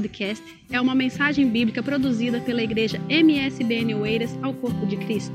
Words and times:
podcast 0.00 0.42
é 0.70 0.80
uma 0.80 0.94
mensagem 0.94 1.46
bíblica 1.50 1.82
produzida 1.82 2.40
pela 2.40 2.62
igreja 2.62 2.98
MSBN 3.10 3.94
Oeiras 3.96 4.30
ao 4.42 4.54
Corpo 4.54 4.86
de 4.86 4.96
Cristo. 4.96 5.34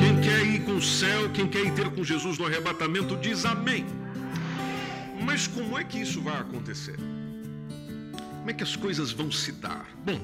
Quem 0.00 0.20
quer 0.22 0.46
ir 0.46 0.64
com 0.64 0.76
o 0.76 0.82
céu, 0.82 1.28
quem 1.34 1.46
quer 1.46 1.66
ir 1.66 1.74
ter 1.74 1.90
com 1.90 2.02
Jesus 2.02 2.38
no 2.38 2.46
arrebatamento, 2.46 3.14
diz 3.16 3.44
amém. 3.44 3.84
Mas 5.22 5.46
como 5.46 5.78
é 5.78 5.84
que 5.84 6.00
isso 6.00 6.22
vai 6.22 6.40
acontecer? 6.40 6.96
Como 8.38 8.50
é 8.50 8.54
que 8.54 8.62
as 8.62 8.74
coisas 8.74 9.12
vão 9.12 9.30
se 9.30 9.52
dar? 9.52 9.86
Bom, 10.02 10.18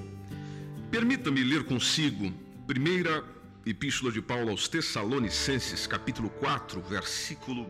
permita-me 0.91 1.45
ler 1.45 1.65
consigo 1.65 2.33
primeira 2.67 3.23
Epístola 3.67 4.13
de 4.13 4.21
Paulo 4.21 4.51
aos 4.51 4.69
Tessalonicenses, 4.69 5.87
capítulo 5.87 6.29
4, 6.29 6.83
versículo 6.83 7.67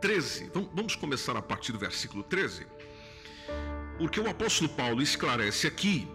13. 0.00 0.50
Vamos 0.72 0.96
começar 0.96 1.36
a 1.36 1.42
partir 1.42 1.70
do 1.70 1.78
versículo 1.78 2.22
13. 2.22 2.66
Porque 3.98 4.18
o 4.18 4.30
apóstolo 4.30 4.70
Paulo 4.70 5.02
esclarece 5.02 5.66
aqui 5.66 6.08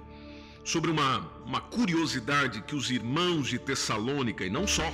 sobre 0.64 0.90
uma, 0.90 1.20
uma 1.46 1.62
curiosidade 1.62 2.64
que 2.64 2.76
os 2.76 2.90
irmãos 2.90 3.50
de 3.50 3.60
Tessalônica, 3.60 4.44
e 4.44 4.50
não 4.50 4.66
só, 4.66 4.92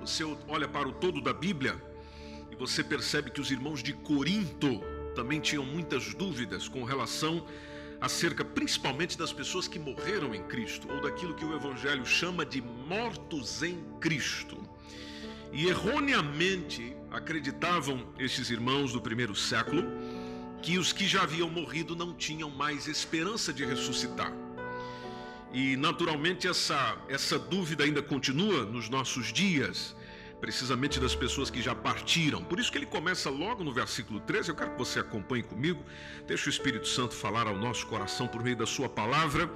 você 0.00 0.24
olha 0.48 0.66
para 0.66 0.88
o 0.88 0.92
todo 0.92 1.20
da 1.20 1.32
Bíblia 1.32 1.80
e 2.50 2.56
você 2.56 2.82
percebe 2.82 3.30
que 3.30 3.40
os 3.40 3.52
irmãos 3.52 3.84
de 3.84 3.92
Corinto 3.92 4.80
também 5.14 5.38
tinham 5.38 5.64
muitas 5.64 6.12
dúvidas 6.12 6.66
com 6.66 6.82
relação 6.82 7.46
acerca 8.00 8.44
principalmente 8.44 9.16
das 9.16 9.32
pessoas 9.32 9.66
que 9.66 9.78
morreram 9.78 10.34
em 10.34 10.42
Cristo, 10.42 10.88
ou 10.90 11.00
daquilo 11.00 11.34
que 11.34 11.44
o 11.44 11.54
Evangelho 11.54 12.04
chama 12.04 12.44
de 12.44 12.60
mortos 12.60 13.62
em 13.62 13.82
Cristo. 14.00 14.56
E 15.52 15.66
erroneamente 15.66 16.96
acreditavam 17.10 18.12
estes 18.18 18.50
irmãos 18.50 18.92
do 18.92 19.00
primeiro 19.00 19.34
século 19.34 19.84
que 20.62 20.78
os 20.78 20.92
que 20.92 21.06
já 21.06 21.22
haviam 21.22 21.48
morrido 21.48 21.94
não 21.94 22.14
tinham 22.14 22.50
mais 22.50 22.88
esperança 22.88 23.52
de 23.52 23.64
ressuscitar. 23.64 24.32
E 25.52 25.76
naturalmente 25.76 26.46
essa, 26.48 26.98
essa 27.08 27.38
dúvida 27.38 27.84
ainda 27.84 28.02
continua 28.02 28.64
nos 28.64 28.88
nossos 28.88 29.32
dias 29.32 29.96
precisamente 30.40 31.00
das 31.00 31.14
pessoas 31.14 31.50
que 31.50 31.62
já 31.62 31.74
partiram. 31.74 32.42
Por 32.44 32.60
isso 32.60 32.70
que 32.70 32.78
ele 32.78 32.86
começa 32.86 33.30
logo 33.30 33.64
no 33.64 33.72
versículo 33.72 34.20
13. 34.20 34.50
Eu 34.50 34.54
quero 34.54 34.72
que 34.72 34.78
você 34.78 35.00
acompanhe 35.00 35.42
comigo. 35.42 35.82
Deixa 36.26 36.46
o 36.46 36.50
Espírito 36.50 36.86
Santo 36.86 37.14
falar 37.14 37.46
ao 37.46 37.56
nosso 37.56 37.86
coração 37.86 38.26
por 38.26 38.42
meio 38.42 38.56
da 38.56 38.66
sua 38.66 38.88
palavra. 38.88 39.50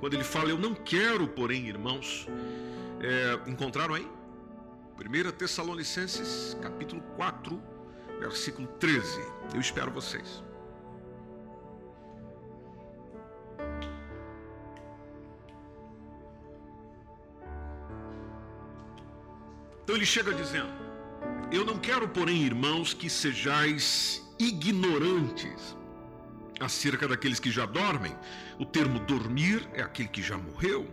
Quando 0.00 0.14
ele 0.14 0.24
fala, 0.24 0.50
eu 0.50 0.58
não 0.58 0.74
quero, 0.74 1.26
porém, 1.28 1.68
irmãos, 1.68 2.26
é, 3.00 3.50
encontraram 3.50 3.94
aí? 3.94 4.06
1 4.98 5.32
Tessalonicenses, 5.32 6.56
capítulo 6.60 7.02
4, 7.16 7.62
versículo 8.18 8.66
13. 8.78 9.20
Eu 9.54 9.60
espero 9.60 9.90
vocês. 9.90 10.42
Então 19.86 19.94
ele 19.94 20.04
chega 20.04 20.34
dizendo: 20.34 20.68
Eu 21.52 21.64
não 21.64 21.78
quero, 21.78 22.08
porém, 22.08 22.42
irmãos, 22.42 22.92
que 22.92 23.08
sejais 23.08 24.20
ignorantes 24.36 25.76
acerca 26.58 27.06
daqueles 27.06 27.38
que 27.38 27.52
já 27.52 27.66
dormem. 27.66 28.12
O 28.58 28.66
termo 28.66 28.98
dormir 28.98 29.64
é 29.72 29.82
aquele 29.82 30.08
que 30.08 30.20
já 30.20 30.36
morreu. 30.36 30.92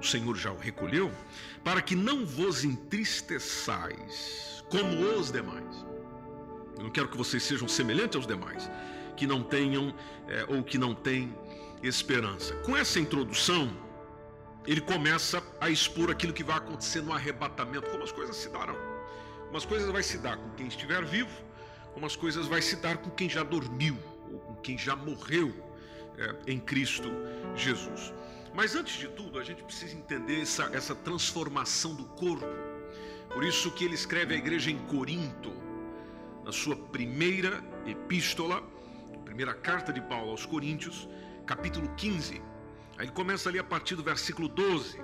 O 0.00 0.02
Senhor 0.02 0.34
já 0.36 0.50
o 0.50 0.56
recolheu, 0.56 1.12
para 1.62 1.82
que 1.82 1.94
não 1.94 2.24
vos 2.24 2.64
entristeçais 2.64 4.64
como 4.70 5.02
os 5.02 5.30
demais. 5.30 5.84
Eu 6.78 6.84
não 6.84 6.90
quero 6.90 7.08
que 7.08 7.16
vocês 7.18 7.42
sejam 7.42 7.68
semelhantes 7.68 8.16
aos 8.16 8.26
demais, 8.26 8.70
que 9.18 9.26
não 9.26 9.42
tenham 9.42 9.94
é, 10.28 10.46
ou 10.48 10.64
que 10.64 10.78
não 10.78 10.94
têm 10.94 11.36
esperança. 11.82 12.54
Com 12.64 12.74
essa 12.74 12.98
introdução, 12.98 13.70
ele 14.68 14.82
começa 14.82 15.42
a 15.62 15.70
expor 15.70 16.10
aquilo 16.10 16.30
que 16.30 16.44
vai 16.44 16.58
acontecer 16.58 17.00
no 17.00 17.14
arrebatamento, 17.14 17.88
como 17.88 18.04
as 18.04 18.12
coisas 18.12 18.36
se 18.36 18.50
darão. 18.50 18.76
Como 19.46 19.56
as 19.56 19.64
coisas 19.64 19.90
vai 19.90 20.02
se 20.02 20.18
dar 20.18 20.36
com 20.36 20.50
quem 20.50 20.66
estiver 20.66 21.02
vivo, 21.06 21.30
como 21.94 22.04
as 22.04 22.14
coisas 22.14 22.46
vai 22.46 22.60
se 22.60 22.76
dar 22.76 22.98
com 22.98 23.08
quem 23.08 23.30
já 23.30 23.42
dormiu, 23.42 23.96
ou 24.30 24.38
com 24.40 24.56
quem 24.56 24.76
já 24.76 24.94
morreu 24.94 25.54
é, 26.18 26.52
em 26.52 26.60
Cristo 26.60 27.10
Jesus. 27.56 28.12
Mas 28.52 28.74
antes 28.74 28.98
de 28.98 29.08
tudo, 29.08 29.38
a 29.38 29.42
gente 29.42 29.64
precisa 29.64 29.96
entender 29.96 30.42
essa, 30.42 30.64
essa 30.74 30.94
transformação 30.94 31.94
do 31.94 32.04
corpo. 32.04 32.46
Por 33.32 33.44
isso 33.44 33.70
que 33.70 33.86
ele 33.86 33.94
escreve 33.94 34.34
à 34.34 34.36
igreja 34.36 34.70
em 34.70 34.78
Corinto, 34.80 35.50
na 36.44 36.52
sua 36.52 36.76
primeira 36.76 37.64
epístola, 37.86 38.62
primeira 39.24 39.54
carta 39.54 39.94
de 39.94 40.02
Paulo 40.02 40.32
aos 40.32 40.44
Coríntios, 40.44 41.08
capítulo 41.46 41.88
15 41.96 42.47
Aí 42.98 43.04
ele 43.04 43.12
começa 43.12 43.48
ali 43.48 43.60
a 43.60 43.64
partir 43.64 43.94
do 43.94 44.02
versículo 44.02 44.48
12, 44.48 45.00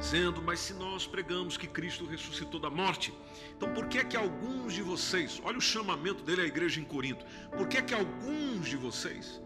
dizendo: 0.00 0.40
Mas 0.40 0.58
se 0.58 0.72
nós 0.72 1.06
pregamos 1.06 1.58
que 1.58 1.66
Cristo 1.66 2.06
ressuscitou 2.06 2.58
da 2.58 2.70
morte, 2.70 3.12
então 3.54 3.74
por 3.74 3.86
que 3.88 3.98
é 3.98 4.04
que 4.04 4.16
alguns 4.16 4.72
de 4.72 4.82
vocês, 4.82 5.38
olha 5.44 5.58
o 5.58 5.60
chamamento 5.60 6.24
dele 6.24 6.40
à 6.40 6.46
igreja 6.46 6.80
em 6.80 6.84
Corinto, 6.84 7.26
por 7.54 7.68
que 7.68 7.76
é 7.76 7.82
que 7.82 7.92
alguns 7.92 8.66
de 8.66 8.76
vocês 8.78 9.38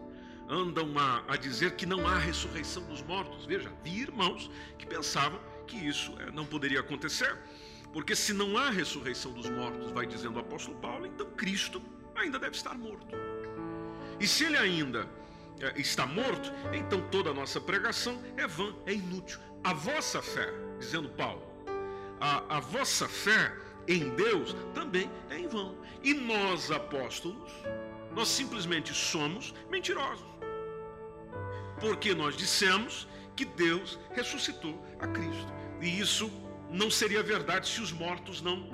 andam 0.47 0.97
a, 0.97 1.23
a 1.27 1.35
dizer 1.35 1.75
que 1.75 1.85
não 1.85 2.07
há 2.07 2.17
ressurreição 2.17 2.83
dos 2.83 3.01
mortos? 3.01 3.45
Veja, 3.45 3.69
havia 3.69 4.03
irmãos 4.03 4.49
que 4.77 4.85
pensavam 4.85 5.39
que 5.67 5.75
isso 5.75 6.15
é, 6.21 6.31
não 6.31 6.45
poderia 6.45 6.79
acontecer, 6.79 7.37
porque 7.91 8.15
se 8.15 8.31
não 8.31 8.57
há 8.57 8.69
ressurreição 8.69 9.33
dos 9.33 9.49
mortos, 9.49 9.91
vai 9.91 10.05
dizendo 10.05 10.37
o 10.37 10.39
apóstolo 10.39 10.77
Paulo, 10.77 11.05
então 11.05 11.29
Cristo 11.31 11.81
ainda 12.15 12.39
deve 12.39 12.55
estar 12.55 12.73
morto. 12.73 13.17
E 14.17 14.25
se 14.25 14.45
ele 14.45 14.57
ainda 14.57 15.09
está 15.75 16.05
morto, 16.05 16.51
então 16.73 17.01
toda 17.09 17.29
a 17.29 17.33
nossa 17.33 17.59
pregação 17.59 18.21
é 18.37 18.47
vã, 18.47 18.75
é 18.85 18.93
inútil. 18.93 19.39
A 19.63 19.73
vossa 19.73 20.21
fé, 20.21 20.51
dizendo 20.79 21.09
Paulo, 21.09 21.43
a, 22.19 22.57
a 22.57 22.59
vossa 22.59 23.07
fé 23.07 23.53
em 23.87 24.09
Deus 24.15 24.55
também 24.73 25.09
é 25.29 25.37
em 25.37 25.47
vão. 25.47 25.77
E 26.03 26.13
nós, 26.13 26.71
apóstolos, 26.71 27.51
nós 28.13 28.27
simplesmente 28.27 28.93
somos 28.93 29.53
mentirosos. 29.69 30.25
Porque 31.79 32.13
nós 32.13 32.35
dissemos 32.35 33.07
que 33.35 33.45
Deus 33.45 33.99
ressuscitou 34.11 34.83
a 34.99 35.07
Cristo. 35.07 35.51
E 35.81 35.99
isso 35.99 36.31
não 36.69 36.89
seria 36.91 37.23
verdade 37.23 37.67
se 37.67 37.81
os 37.81 37.91
mortos 37.91 38.41
não 38.41 38.69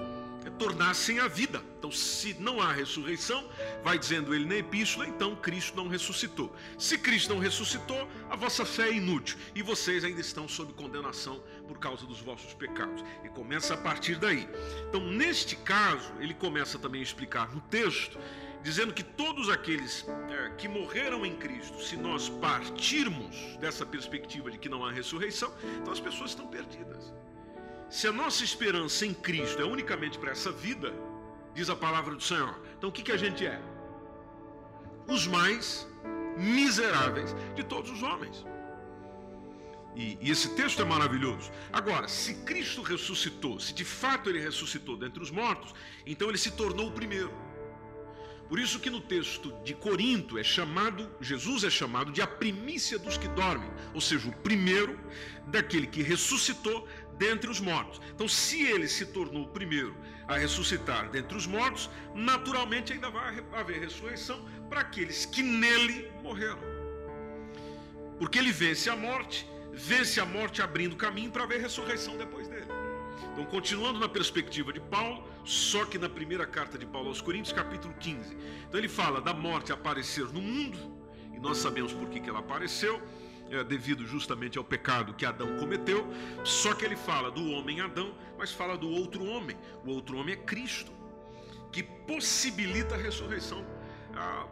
tornassem 0.58 1.20
a 1.20 1.28
vida. 1.28 1.62
Então, 1.78 1.92
se 1.92 2.34
não 2.40 2.60
há 2.60 2.72
ressurreição, 2.74 3.48
vai 3.84 3.98
dizendo 3.98 4.34
ele 4.34 4.46
na 4.46 4.56
epístola, 4.56 5.08
então 5.08 5.36
Cristo 5.36 5.76
não 5.76 5.88
ressuscitou. 5.88 6.54
Se 6.78 6.98
Cristo 6.98 7.34
não 7.34 7.40
ressuscitou, 7.40 8.08
a 8.30 8.36
vossa 8.36 8.66
fé 8.66 8.90
é 8.90 8.94
inútil 8.94 9.38
e 9.56 9.62
vocês 9.62 10.04
ainda 10.04 10.20
estão 10.20 10.48
sob 10.48 10.74
condenação 10.74 11.42
por 11.68 11.78
causa 11.78 12.06
dos 12.06 12.20
vossos 12.20 12.54
pecados. 12.54 13.04
E 13.24 13.30
começa 13.30 13.74
a 13.74 13.78
partir 13.78 14.16
daí. 14.16 14.50
Então, 14.90 15.02
neste 15.02 15.56
caso, 15.56 16.12
ele 16.20 16.34
começa 16.34 16.80
também 16.80 17.02
a 17.02 17.04
explicar 17.04 17.54
no 17.54 17.62
texto, 17.62 18.18
dizendo 18.64 18.94
que 18.94 19.04
todos 19.04 19.50
aqueles 19.50 20.06
é, 20.30 20.50
que 20.58 20.68
morreram 20.68 21.26
em 21.26 21.36
Cristo, 21.36 21.82
se 21.82 21.96
nós 21.96 22.28
partirmos 22.28 23.36
dessa 23.60 23.86
perspectiva 23.86 24.52
de 24.52 24.58
que 24.58 24.68
não 24.68 24.84
há 24.84 24.92
ressurreição, 24.92 25.54
então 25.80 25.94
as 25.94 26.00
pessoas 26.00 26.32
estão 26.32 26.48
perdidas. 26.48 27.14
Se 27.90 28.08
a 28.08 28.12
nossa 28.12 28.44
esperança 28.44 29.06
em 29.06 29.14
Cristo 29.14 29.62
é 29.62 29.66
unicamente 29.66 30.18
para 30.18 30.32
essa 30.32 30.52
vida, 30.52 30.94
diz 31.54 31.70
a 31.70 31.76
palavra 31.76 32.16
do 32.16 32.22
Senhor, 32.22 32.60
então 32.78 32.90
o 32.90 32.92
que, 32.92 33.02
que 33.02 33.12
a 33.12 33.18
gente 33.18 33.46
é? 33.46 33.62
Os 35.08 35.26
mais 35.26 35.88
miseráveis 36.38 37.36
de 37.56 37.64
todos 37.64 37.90
os 37.90 38.04
homens. 38.04 38.46
E, 39.96 40.18
e, 40.22 40.30
esse 40.30 40.54
texto 40.54 40.80
é 40.82 40.86
maravilhoso. 40.86 41.52
Agora, 41.74 42.08
se 42.08 42.36
Cristo 42.44 42.84
ressuscitou, 42.84 43.60
se 43.60 43.74
de 43.74 43.84
fato 43.84 44.30
ele 44.30 44.40
ressuscitou 44.40 44.96
dentre 44.96 45.24
os 45.24 45.32
mortos, 45.32 45.74
então 46.06 46.30
ele 46.30 46.38
se 46.38 46.52
tornou 46.52 46.90
o 46.90 46.92
primeiro. 46.92 47.34
Por 48.48 48.60
isso 48.60 48.80
que 48.80 48.90
no 48.90 49.02
texto 49.02 49.52
de 49.64 49.74
Corinto 49.74 50.38
é 50.38 50.44
chamado, 50.44 51.10
Jesus 51.20 51.64
é 51.64 51.70
chamado 51.70 52.12
de 52.12 52.22
a 52.22 52.28
primícia 52.28 52.98
dos 52.98 53.18
que 53.18 53.28
dormem, 53.30 53.70
ou 53.94 54.00
seja, 54.00 54.30
o 54.30 54.32
primeiro 54.32 54.98
daquele 55.48 55.86
que 55.86 56.02
ressuscitou 56.02 56.88
dentre 57.18 57.50
os 57.50 57.60
mortos. 57.60 58.00
Então, 58.14 58.28
se 58.28 58.64
ele 58.64 58.88
se 58.88 59.08
tornou 59.08 59.44
o 59.44 59.48
primeiro 59.48 59.96
a 60.28 60.38
ressuscitar 60.38 61.10
dentre 61.10 61.36
os 61.38 61.46
mortos, 61.46 61.90
naturalmente 62.14 62.94
ainda 62.94 63.10
vai 63.10 63.44
haver 63.54 63.80
ressurreição 63.80 64.46
para 64.70 64.82
aqueles 64.82 65.26
que 65.26 65.42
nele 65.42 66.10
morreram. 66.22 66.60
Porque 68.20 68.38
ele 68.38 68.52
vence 68.52 68.90
a 68.90 68.96
morte, 68.96 69.48
vence 69.74 70.20
a 70.20 70.26
morte 70.26 70.62
abrindo 70.62 70.96
caminho 70.96 71.32
para 71.32 71.44
haver 71.44 71.62
ressurreição 71.62 72.18
depois 72.18 72.48
dele. 72.48 72.66
Então, 73.34 73.46
continuando 73.46 74.00
na 74.00 74.10
perspectiva 74.10 74.74
de 74.74 74.80
Paulo, 74.80 75.24
só 75.48 75.86
que 75.86 75.98
na 75.98 76.10
primeira 76.10 76.46
carta 76.46 76.78
de 76.78 76.86
Paulo 76.86 77.08
aos 77.08 77.22
Coríntios, 77.22 77.54
capítulo 77.54 77.94
15. 77.94 78.36
Então, 78.68 78.78
ele 78.78 78.90
fala 78.90 79.22
da 79.22 79.34
morte 79.34 79.72
aparecer 79.72 80.26
no 80.26 80.42
mundo, 80.42 80.78
e 81.34 81.40
nós 81.40 81.58
sabemos 81.58 81.94
por 81.94 82.10
que, 82.10 82.20
que 82.20 82.30
ela 82.30 82.40
apareceu 82.40 83.02
é, 83.50 83.64
devido 83.64 84.06
justamente 84.06 84.58
ao 84.58 84.64
pecado 84.64 85.14
que 85.14 85.26
Adão 85.26 85.56
cometeu. 85.58 86.06
Só 86.44 86.74
que 86.74 86.84
ele 86.84 86.98
fala 86.98 87.32
do 87.32 87.50
homem 87.52 87.80
Adão, 87.80 88.14
mas 88.38 88.52
fala 88.52 88.78
do 88.78 88.90
outro 88.90 89.24
homem. 89.24 89.56
O 89.86 89.92
outro 89.92 90.18
homem 90.18 90.34
é 90.34 90.38
Cristo. 90.38 90.92
que 91.72 91.84
possibilita 91.84 92.96
a 92.96 92.98
ressurreição 92.98 93.64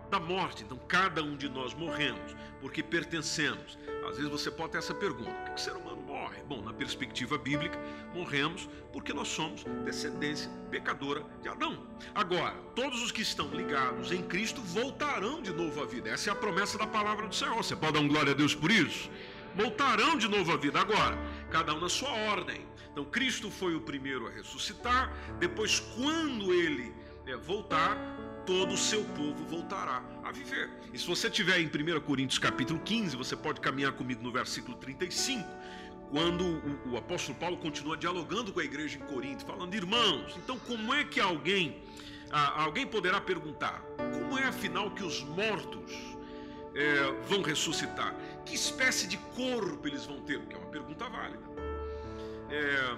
da 0.09 0.19
morte. 0.19 0.63
Então, 0.63 0.77
cada 0.87 1.23
um 1.23 1.35
de 1.35 1.49
nós 1.49 1.73
morremos 1.73 2.35
porque 2.61 2.81
pertencemos. 2.81 3.77
Às 4.07 4.17
vezes 4.17 4.31
você 4.31 4.51
pode 4.51 4.73
ter 4.73 4.77
essa 4.79 4.93
pergunta: 4.93 5.31
por 5.31 5.45
que 5.45 5.55
o 5.55 5.57
ser 5.57 5.75
humano 5.75 6.01
morre? 6.01 6.41
Bom, 6.47 6.61
na 6.61 6.73
perspectiva 6.73 7.37
bíblica, 7.37 7.79
morremos 8.13 8.69
porque 8.91 9.13
nós 9.13 9.27
somos 9.27 9.63
descendência 9.83 10.49
pecadora 10.69 11.23
de 11.41 11.49
Adão. 11.49 11.85
Agora, 12.13 12.55
todos 12.75 13.01
os 13.01 13.11
que 13.11 13.21
estão 13.21 13.49
ligados 13.49 14.11
em 14.11 14.23
Cristo 14.23 14.61
voltarão 14.61 15.41
de 15.41 15.51
novo 15.51 15.81
à 15.81 15.85
vida. 15.85 16.09
Essa 16.09 16.29
é 16.29 16.33
a 16.33 16.35
promessa 16.35 16.77
da 16.77 16.87
palavra 16.87 17.27
do 17.27 17.35
Senhor. 17.35 17.55
Você 17.55 17.75
pode 17.75 17.93
dar 17.93 17.99
um 17.99 18.07
glória 18.07 18.31
a 18.31 18.35
Deus 18.35 18.53
por 18.55 18.71
isso? 18.71 19.09
Voltarão 19.55 20.17
de 20.17 20.27
novo 20.27 20.51
à 20.51 20.57
vida. 20.57 20.79
Agora, 20.79 21.17
cada 21.49 21.73
um 21.73 21.79
na 21.79 21.89
sua 21.89 22.11
ordem. 22.11 22.65
Então, 22.91 23.03
Cristo 23.03 23.51
foi 23.51 23.75
o 23.75 23.81
primeiro 23.81 24.27
a 24.27 24.31
ressuscitar. 24.31 25.13
Depois, 25.39 25.79
quando 25.79 26.53
ele 26.53 26.93
é, 27.27 27.35
voltar, 27.35 27.97
todo 28.45 28.73
o 28.73 28.77
seu 28.77 29.03
povo 29.03 29.43
voltará 29.45 30.03
a 30.23 30.31
viver. 30.31 30.69
E 30.93 30.99
se 30.99 31.07
você 31.07 31.29
tiver 31.29 31.59
em 31.59 31.67
1 31.67 31.99
Coríntios 32.01 32.37
capítulo 32.37 32.79
15, 32.79 33.15
você 33.15 33.35
pode 33.35 33.59
caminhar 33.59 33.93
comigo 33.93 34.23
no 34.23 34.31
versículo 34.31 34.77
35, 34.77 35.47
quando 36.09 36.43
o, 36.43 36.91
o 36.91 36.97
apóstolo 36.97 37.37
Paulo 37.37 37.57
continua 37.57 37.97
dialogando 37.97 38.53
com 38.53 38.59
a 38.59 38.63
igreja 38.63 38.97
em 38.97 39.01
Corinto, 39.01 39.43
falando, 39.45 39.73
irmãos, 39.73 40.35
então 40.37 40.57
como 40.59 40.93
é 40.93 41.03
que 41.03 41.19
alguém, 41.19 41.81
alguém 42.31 42.85
poderá 42.85 43.19
perguntar, 43.19 43.81
como 43.97 44.37
é 44.37 44.43
afinal 44.43 44.91
que 44.91 45.03
os 45.03 45.23
mortos 45.23 45.91
é, 46.75 47.11
vão 47.27 47.41
ressuscitar? 47.41 48.15
Que 48.45 48.53
espécie 48.53 49.07
de 49.07 49.17
corpo 49.35 49.87
eles 49.87 50.05
vão 50.05 50.21
ter? 50.21 50.39
Que 50.45 50.55
é 50.55 50.59
uma 50.59 50.69
pergunta 50.69 51.09
válida. 51.09 51.43
É, 52.49 52.95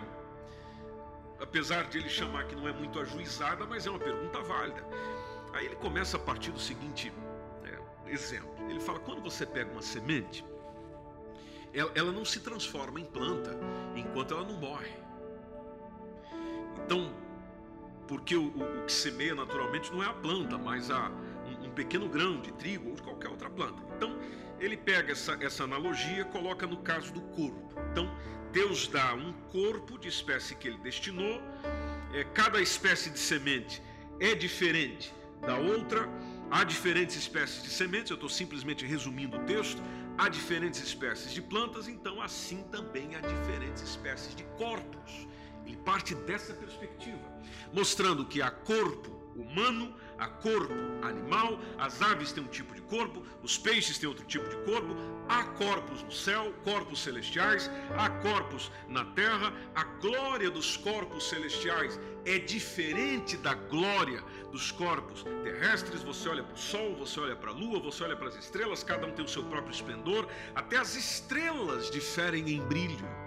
apesar 1.40 1.86
de 1.86 2.00
ele 2.00 2.10
chamar 2.10 2.46
que 2.46 2.56
não 2.56 2.68
é 2.68 2.74
muito 2.74 3.00
ajuizada, 3.00 3.66
mas 3.66 3.88
é 3.88 3.90
uma 3.90 4.00
pergunta 4.00 4.42
válida. 4.42 4.84
Aí 5.58 5.66
ele 5.66 5.76
começa 5.78 6.18
a 6.18 6.20
partir 6.20 6.52
do 6.52 6.60
seguinte 6.60 7.12
é, 7.64 8.12
exemplo. 8.12 8.54
Ele 8.70 8.80
fala: 8.80 9.00
quando 9.00 9.22
você 9.22 9.44
pega 9.44 9.72
uma 9.72 9.82
semente, 9.82 10.46
ela, 11.74 11.92
ela 11.96 12.12
não 12.12 12.24
se 12.24 12.40
transforma 12.42 13.00
em 13.00 13.06
planta 13.06 13.58
enquanto 13.96 14.36
ela 14.36 14.44
não 14.44 14.54
morre. 14.54 14.94
Então, 16.86 17.12
porque 18.08 18.36
o, 18.36 18.50
o, 18.50 18.82
o, 18.82 18.86
que 18.86 18.92
semeia 18.92 19.34
naturalmente 19.34 19.92
não 19.92 20.04
é 20.04 20.06
a 20.06 20.14
planta, 20.14 20.60
mas 20.60 20.92
a, 20.92 21.10
um, 21.10 21.66
um, 21.66 21.72
pequeno 21.72 22.08
grão 22.08 22.40
de 22.40 22.52
trigo 22.52 22.90
ou 22.90 22.96
de 22.96 23.02
qualquer 23.02 23.30
outra 23.30 23.50
planta. 23.50 23.82
Então, 23.96 24.16
ele 24.60 24.78
pega 24.78 25.12
essa, 25.12 25.36
essa 25.42 25.64
analogia 25.64 26.24
coloca 26.26 26.68
no 26.68 26.78
caso 26.78 27.12
do 27.12 27.22
corpo. 27.22 27.74
Então, 27.92 28.16
Deus 28.52 28.88
dá 28.88 29.16
um 29.16 29.34
corpo 29.52 29.98
de 29.98 30.08
espécie 30.08 30.54
que 30.56 30.68
ele 30.68 30.78
destinou, 30.78 31.42
é, 32.14 32.24
cada 32.26 32.62
espécie 32.62 33.10
de 33.10 33.18
semente 33.18 33.82
é 34.20 34.36
diferente 34.36 35.18
da 35.42 35.58
outra. 35.58 36.10
Há 36.50 36.64
diferentes 36.64 37.16
espécies 37.16 37.64
de 37.64 37.70
sementes, 37.70 38.10
eu 38.10 38.16
estou 38.16 38.30
simplesmente 38.30 38.86
resumindo 38.86 39.38
o 39.38 39.44
texto. 39.46 39.82
Há 40.18 40.30
diferentes 40.30 40.82
espécies 40.82 41.34
de 41.34 41.42
plantas, 41.42 41.88
então 41.88 42.22
assim 42.22 42.64
também 42.72 43.16
há 43.16 43.20
diferentes 43.20 43.84
espécies 43.84 44.34
de 44.36 44.44
corpos. 44.58 45.28
Ele 45.66 45.78
parte 45.78 46.16
dessa 46.16 46.54
perspectiva, 46.54 47.22
mostrando 47.74 48.26
que 48.26 48.42
há 48.42 48.50
corpo 48.50 49.12
humano, 49.36 49.94
há 50.18 50.28
corpo 50.28 50.74
animal, 51.02 51.60
as 51.78 52.02
aves 52.02 52.32
têm 52.32 52.44
um 52.44 52.48
tipo 52.48 52.74
de 52.74 52.82
corpo, 52.82 53.24
os 53.44 53.58
peixes 53.58 53.98
têm 53.98 54.08
outro 54.08 54.26
tipo 54.26 54.48
de 54.50 54.56
corpo, 54.58 54.96
há 55.28 55.44
corpos 55.44 56.04
no 56.04 56.12
céu, 56.12 56.54
corpos 56.64 57.02
celestiais, 57.02 57.70
há 57.98 58.10
corpos 58.10 58.72
na 58.88 59.06
terra, 59.06 59.54
a 59.76 59.84
glória 59.84 60.50
dos 60.50 60.78
corpos 60.78 61.30
celestiais 61.30 62.00
é 62.26 62.40
diferente 62.40 63.38
da 63.38 63.54
glória 63.54 64.24
dos 64.52 64.72
corpos 64.72 65.24
terrestres. 65.44 66.04
Você 66.04 66.28
olha 66.30 66.44
para 66.44 66.56
o 66.56 66.58
sol, 66.58 66.96
você 66.96 67.20
olha 67.20 67.36
para 67.36 67.52
a 67.52 67.54
lua, 67.54 67.80
você 67.80 68.04
olha 68.04 68.16
para 68.16 68.28
as 68.28 68.36
estrelas, 68.36 68.84
cada 68.84 69.06
um 69.08 69.12
tem 69.12 69.24
o 69.24 69.28
seu 69.28 69.44
próprio 69.44 69.74
esplendor, 69.74 70.28
até 70.56 70.78
as 70.78 70.96
estrelas 70.96 71.90
diferem 71.92 72.50
em 72.50 72.62
brilho. 72.62 73.27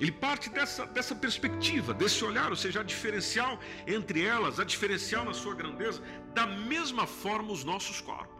Ele 0.00 0.10
parte 0.10 0.50
dessa, 0.50 0.86
dessa 0.86 1.14
perspectiva, 1.14 1.94
desse 1.94 2.24
olhar, 2.24 2.50
ou 2.50 2.56
seja, 2.56 2.80
a 2.80 2.82
diferencial 2.82 3.58
entre 3.86 4.24
elas, 4.24 4.58
a 4.58 4.64
diferencial 4.64 5.24
na 5.24 5.32
sua 5.32 5.54
grandeza, 5.54 6.02
da 6.34 6.46
mesma 6.46 7.06
forma 7.06 7.52
os 7.52 7.62
nossos 7.62 8.00
corpos. 8.00 8.34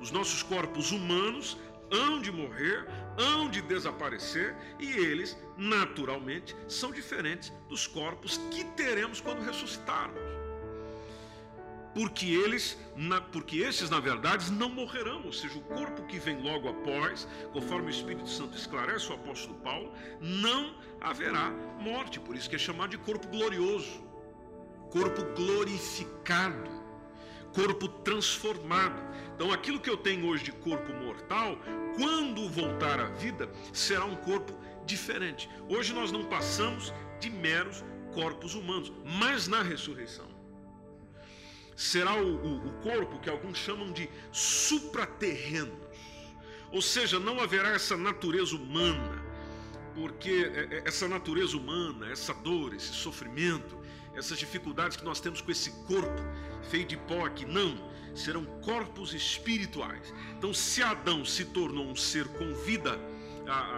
Os 0.00 0.10
nossos 0.10 0.42
corpos 0.42 0.92
humanos 0.92 1.58
hão 1.92 2.20
de 2.20 2.32
morrer, 2.32 2.86
hão 3.18 3.50
de 3.50 3.60
desaparecer, 3.60 4.56
e 4.78 4.90
eles, 4.90 5.36
naturalmente, 5.58 6.56
são 6.68 6.90
diferentes 6.90 7.52
dos 7.68 7.86
corpos 7.86 8.38
que 8.50 8.64
teremos 8.64 9.20
quando 9.20 9.44
ressuscitarmos 9.44 10.39
porque 12.00 12.30
eles, 12.30 12.78
na, 12.96 13.20
porque 13.20 13.58
esses 13.58 13.90
na 13.90 14.00
verdade 14.00 14.50
não 14.50 14.70
morrerão, 14.70 15.22
ou 15.22 15.34
seja, 15.34 15.58
o 15.58 15.60
corpo 15.60 16.06
que 16.06 16.18
vem 16.18 16.40
logo 16.40 16.66
após, 16.66 17.28
conforme 17.52 17.88
o 17.88 17.90
Espírito 17.90 18.26
Santo 18.26 18.56
esclarece 18.56 19.10
o 19.10 19.16
apóstolo 19.16 19.58
Paulo, 19.58 19.92
não 20.18 20.74
haverá 20.98 21.50
morte, 21.78 22.18
por 22.18 22.34
isso 22.34 22.48
que 22.48 22.56
é 22.56 22.58
chamado 22.58 22.92
de 22.92 22.96
corpo 22.96 23.28
glorioso, 23.28 24.02
corpo 24.90 25.22
glorificado, 25.36 26.70
corpo 27.52 27.86
transformado. 27.86 28.98
Então, 29.34 29.52
aquilo 29.52 29.78
que 29.78 29.90
eu 29.90 29.98
tenho 29.98 30.26
hoje 30.26 30.44
de 30.44 30.52
corpo 30.52 30.94
mortal, 30.94 31.58
quando 31.98 32.48
voltar 32.48 32.98
à 32.98 33.10
vida, 33.10 33.50
será 33.74 34.06
um 34.06 34.16
corpo 34.16 34.58
diferente. 34.86 35.50
Hoje 35.68 35.92
nós 35.92 36.10
não 36.10 36.24
passamos 36.24 36.94
de 37.20 37.28
meros 37.28 37.84
corpos 38.14 38.54
humanos, 38.54 38.90
mas 39.04 39.46
na 39.46 39.62
ressurreição 39.62 40.29
será 41.80 42.14
o, 42.14 42.36
o, 42.36 42.68
o 42.68 42.72
corpo 42.82 43.18
que 43.20 43.30
alguns 43.30 43.56
chamam 43.56 43.90
de 43.90 44.06
supraterrenos. 44.30 45.80
Ou 46.70 46.82
seja, 46.82 47.18
não 47.18 47.40
haverá 47.40 47.70
essa 47.70 47.96
natureza 47.96 48.54
humana, 48.54 49.24
porque 49.94 50.50
é, 50.54 50.76
é, 50.76 50.82
essa 50.84 51.08
natureza 51.08 51.56
humana, 51.56 52.10
essa 52.10 52.34
dor, 52.34 52.74
esse 52.74 52.92
sofrimento, 52.92 53.78
essas 54.14 54.38
dificuldades 54.38 54.98
que 54.98 55.04
nós 55.04 55.20
temos 55.20 55.40
com 55.40 55.50
esse 55.50 55.70
corpo 55.86 56.22
feito 56.68 56.90
de 56.90 56.96
pó 56.98 57.24
aqui, 57.24 57.46
não, 57.46 57.74
serão 58.14 58.44
corpos 58.60 59.14
espirituais. 59.14 60.12
Então, 60.36 60.52
se 60.52 60.82
Adão 60.82 61.24
se 61.24 61.46
tornou 61.46 61.86
um 61.86 61.96
ser 61.96 62.28
com 62.28 62.54
vida, 62.56 63.00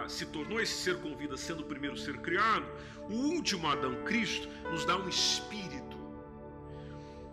se 0.09 0.25
tornou 0.25 0.59
esse 0.59 0.73
ser 0.73 0.99
com 0.99 1.15
vida 1.15 1.37
sendo 1.37 1.61
o 1.61 1.65
primeiro 1.65 1.97
ser 1.97 2.17
criado, 2.17 2.65
o 3.09 3.13
último 3.13 3.65
Adão, 3.67 4.03
Cristo, 4.03 4.49
nos 4.69 4.83
dá 4.83 4.97
um 4.97 5.07
espírito 5.07 5.82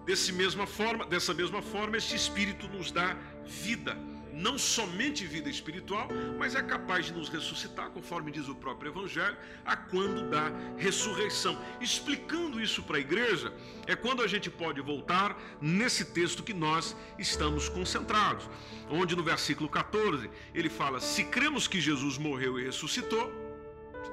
Desse 0.04 0.32
mesma 0.32 0.66
forma, 0.66 1.04
dessa 1.06 1.34
mesma 1.34 1.60
forma, 1.60 1.96
este 1.96 2.16
Espírito 2.16 2.66
nos 2.68 2.90
dá 2.90 3.16
vida, 3.44 3.96
não 4.32 4.56
somente 4.56 5.26
vida 5.26 5.50
espiritual, 5.50 6.08
mas 6.38 6.54
é 6.54 6.62
capaz 6.62 7.06
de 7.06 7.12
nos 7.12 7.28
ressuscitar, 7.28 7.90
conforme 7.90 8.30
diz 8.30 8.48
o 8.48 8.54
próprio 8.54 8.90
Evangelho, 8.90 9.36
a 9.64 9.76
quando 9.76 10.30
da 10.30 10.50
ressurreição. 10.78 11.58
Explicando 11.80 12.60
isso 12.60 12.82
para 12.82 12.96
a 12.96 13.00
igreja, 13.00 13.52
é 13.86 13.94
quando 13.94 14.22
a 14.22 14.26
gente 14.26 14.50
pode 14.50 14.80
voltar 14.80 15.36
nesse 15.60 16.06
texto 16.06 16.42
que 16.42 16.54
nós 16.54 16.96
estamos 17.18 17.68
concentrados, 17.68 18.48
onde 18.88 19.14
no 19.14 19.22
versículo 19.22 19.68
14 19.68 20.30
ele 20.54 20.70
fala: 20.70 21.00
Se 21.00 21.24
cremos 21.24 21.68
que 21.68 21.80
Jesus 21.80 22.16
morreu 22.16 22.58
e 22.58 22.64
ressuscitou, 22.64 23.30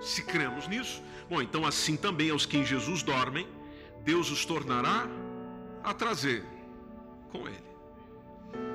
se 0.02 0.24
cremos 0.24 0.68
nisso, 0.68 1.02
bom, 1.30 1.42
então 1.42 1.66
assim 1.66 1.96
também 1.96 2.30
aos 2.30 2.46
que 2.46 2.58
em 2.58 2.66
Jesus 2.66 3.02
dormem, 3.02 3.48
Deus 4.04 4.30
os 4.30 4.46
tornará 4.46 5.08
a 5.90 5.94
trazer 5.94 6.44
com 7.32 7.48
ele. 7.48 7.68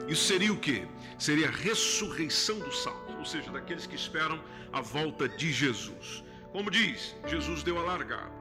Isso 0.09 0.25
seria 0.25 0.52
o 0.52 0.59
que? 0.59 0.87
Seria 1.19 1.49
a 1.49 1.50
ressurreição 1.50 2.59
dos 2.59 2.83
salvos, 2.83 3.14
ou 3.16 3.25
seja, 3.25 3.50
daqueles 3.50 3.87
que 3.87 3.95
esperam 3.95 4.42
a 4.73 4.81
volta 4.81 5.28
de 5.28 5.52
Jesus. 5.52 6.25
Como 6.52 6.71
diz, 6.71 7.14
Jesus 7.26 7.62
deu 7.62 7.78
a 7.78 7.83
largada. 7.83 8.33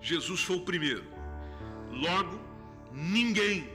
Jesus 0.00 0.42
foi 0.42 0.56
o 0.56 0.64
primeiro. 0.64 1.04
Logo, 1.90 2.40
ninguém 2.92 3.68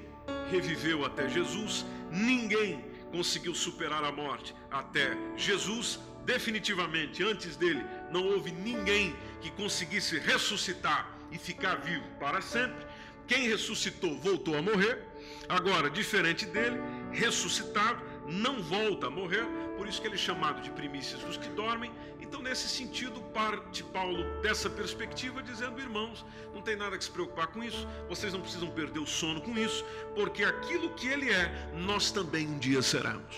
reviveu 0.50 1.06
até 1.06 1.28
Jesus, 1.30 1.86
ninguém 2.12 2.84
conseguiu 3.12 3.54
superar 3.54 4.04
a 4.04 4.12
morte 4.12 4.56
até 4.72 5.16
Jesus. 5.36 6.00
Definitivamente, 6.26 7.22
antes 7.24 7.56
dele, 7.58 7.84
não 8.10 8.26
houve 8.26 8.52
ninguém 8.52 9.16
que 9.42 9.52
conseguisse 9.52 10.18
ressuscitar 10.20 11.14
e 11.32 11.38
ficar 11.38 11.76
vivo 11.76 12.06
para 12.20 12.42
sempre. 12.42 12.86
Quem 13.28 13.48
ressuscitou 13.48 14.18
voltou 14.20 14.58
a 14.58 14.62
morrer. 14.62 15.02
Agora, 15.48 15.90
diferente 15.90 16.46
dele, 16.46 16.78
ressuscitado 17.12 18.02
não 18.28 18.62
volta 18.62 19.08
a 19.08 19.10
morrer, 19.10 19.46
por 19.78 19.88
isso 19.88 20.02
que 20.02 20.08
ele 20.08 20.16
é 20.16 20.18
chamado 20.18 20.62
de 20.62 20.72
primícias 20.72 21.22
dos 21.22 21.38
que 21.38 21.50
dormem. 21.50 21.92
Então, 22.22 22.42
nesse 22.42 22.68
sentido, 22.68 23.22
parte 23.34 23.84
Paulo 23.84 24.24
dessa 24.42 24.70
perspectiva, 24.70 25.44
dizendo: 25.44 25.80
irmãos, 25.80 26.26
não 26.54 26.62
tem 26.62 26.76
nada 26.76 26.98
que 26.98 27.04
se 27.04 27.12
preocupar 27.12 27.48
com 27.48 27.64
isso, 27.64 27.88
vocês 28.08 28.34
não 28.34 28.42
precisam 28.42 28.70
perder 28.72 29.00
o 29.00 29.06
sono 29.06 29.42
com 29.42 29.58
isso, 29.58 29.86
porque 30.16 30.44
aquilo 30.44 30.90
que 30.92 31.08
ele 31.08 31.32
é, 31.32 31.70
nós 31.76 32.12
também 32.12 32.48
um 32.48 32.58
dia 32.58 32.82
seremos. 32.82 33.36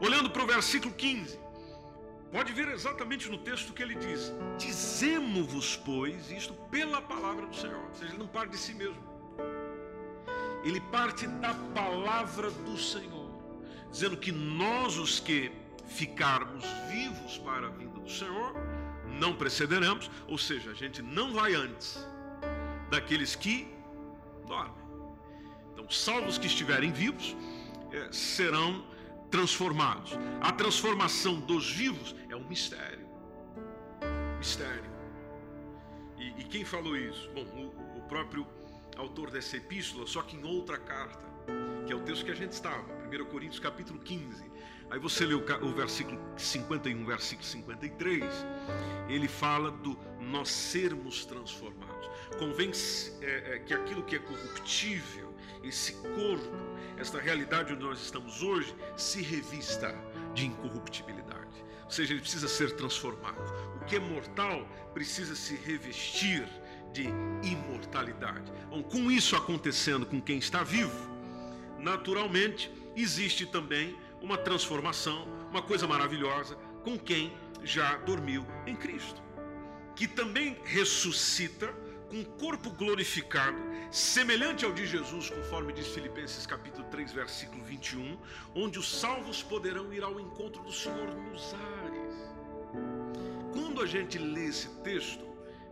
Olhando 0.00 0.28
para 0.28 0.42
o 0.42 0.46
versículo 0.46 0.92
15, 0.92 1.38
Pode 2.32 2.52
ver 2.52 2.68
exatamente 2.68 3.30
no 3.30 3.38
texto 3.38 3.72
que 3.72 3.82
ele 3.82 3.94
diz: 3.94 4.32
Dizemos-vos, 4.58 5.76
pois, 5.76 6.30
isto 6.30 6.52
pela 6.70 7.00
palavra 7.00 7.46
do 7.46 7.54
Senhor. 7.54 7.84
Ou 7.88 7.94
seja, 7.94 8.12
ele 8.12 8.18
não 8.18 8.26
parte 8.26 8.50
de 8.50 8.58
si 8.58 8.74
mesmo. 8.74 9.02
Ele 10.64 10.80
parte 10.80 11.26
da 11.26 11.54
palavra 11.74 12.50
do 12.50 12.76
Senhor, 12.76 13.30
dizendo 13.90 14.16
que 14.16 14.32
nós, 14.32 14.98
os 14.98 15.20
que 15.20 15.52
ficarmos 15.86 16.64
vivos 16.90 17.38
para 17.38 17.68
a 17.68 17.70
vinda 17.70 18.00
do 18.00 18.10
Senhor, 18.10 18.54
não 19.20 19.36
precederemos, 19.36 20.10
ou 20.26 20.36
seja, 20.36 20.72
a 20.72 20.74
gente 20.74 21.00
não 21.00 21.32
vai 21.32 21.54
antes 21.54 22.04
daqueles 22.90 23.36
que 23.36 23.72
dormem. 24.46 24.74
Então, 25.72 25.88
salvos 25.88 26.38
que 26.38 26.46
estiverem 26.46 26.90
vivos 26.90 27.36
é, 27.92 28.10
serão 28.10 28.84
transformados. 29.30 30.12
A 30.40 30.52
transformação 30.52 31.40
dos 31.40 31.70
vivos 31.70 32.14
é 32.28 32.36
um 32.36 32.46
mistério. 32.46 33.06
Mistério. 34.38 34.90
E, 36.18 36.40
e 36.40 36.44
quem 36.44 36.64
falou 36.64 36.96
isso? 36.96 37.30
Bom, 37.34 37.44
o, 37.44 37.98
o, 37.98 38.02
próprio 38.08 38.46
autor 38.96 39.30
dessa 39.30 39.56
epístola, 39.56 40.06
só 40.06 40.22
que 40.22 40.36
em 40.36 40.44
outra 40.44 40.78
carta, 40.78 41.26
que 41.86 41.92
é 41.92 41.96
o 41.96 42.00
texto 42.00 42.24
que 42.24 42.30
a 42.30 42.34
gente 42.34 42.52
estava, 42.52 42.84
1 43.06 43.24
Coríntios 43.26 43.58
capítulo 43.58 43.98
15. 44.00 44.44
Aí 44.90 44.98
você 44.98 45.26
lê 45.26 45.34
o, 45.34 45.44
o 45.62 45.72
versículo 45.72 46.18
51, 46.36 47.04
versículo 47.04 47.46
53, 47.46 48.24
ele 49.08 49.28
fala 49.28 49.70
do 49.70 49.98
nós 50.20 50.48
sermos 50.48 51.24
transformados. 51.24 52.08
Convém 52.38 52.70
é, 53.20 53.54
é, 53.54 53.58
que 53.60 53.74
aquilo 53.74 54.02
que 54.02 54.16
é 54.16 54.18
corruptível, 54.18 55.34
esse 55.66 55.92
corpo, 55.92 56.56
esta 56.96 57.20
realidade 57.20 57.72
onde 57.72 57.84
nós 57.84 58.00
estamos 58.00 58.42
hoje, 58.42 58.74
se 58.96 59.22
revista 59.22 59.94
de 60.34 60.46
incorruptibilidade. 60.46 61.64
Ou 61.84 61.90
seja, 61.90 62.12
ele 62.12 62.20
precisa 62.20 62.48
ser 62.48 62.72
transformado. 62.72 63.40
O 63.80 63.84
que 63.84 63.96
é 63.96 64.00
mortal 64.00 64.66
precisa 64.92 65.34
se 65.36 65.54
revestir 65.56 66.46
de 66.92 67.04
imortalidade. 67.46 68.50
Bom, 68.70 68.82
com 68.82 69.10
isso 69.10 69.36
acontecendo 69.36 70.06
com 70.06 70.20
quem 70.20 70.38
está 70.38 70.62
vivo, 70.64 71.08
naturalmente 71.78 72.72
existe 72.96 73.46
também 73.46 73.96
uma 74.20 74.38
transformação, 74.38 75.28
uma 75.50 75.62
coisa 75.62 75.86
maravilhosa 75.86 76.56
com 76.82 76.98
quem 76.98 77.36
já 77.62 77.96
dormiu 77.98 78.46
em 78.66 78.74
Cristo, 78.74 79.22
que 79.94 80.08
também 80.08 80.56
ressuscita 80.64 81.72
com 82.08 82.24
corpo 82.24 82.70
glorificado, 82.70 83.58
semelhante 83.90 84.64
ao 84.64 84.72
de 84.72 84.86
Jesus, 84.86 85.30
conforme 85.30 85.72
diz 85.72 85.88
Filipenses 85.88 86.46
capítulo 86.46 86.86
3, 86.90 87.12
versículo 87.12 87.62
21, 87.64 88.16
onde 88.54 88.78
os 88.78 89.00
salvos 89.00 89.42
poderão 89.42 89.92
ir 89.92 90.02
ao 90.02 90.20
encontro 90.20 90.62
do 90.62 90.72
Senhor 90.72 91.14
nos 91.14 91.54
ares. 91.54 92.14
Quando 93.52 93.82
a 93.82 93.86
gente 93.86 94.18
lê 94.18 94.46
esse 94.46 94.68
texto, 94.82 95.24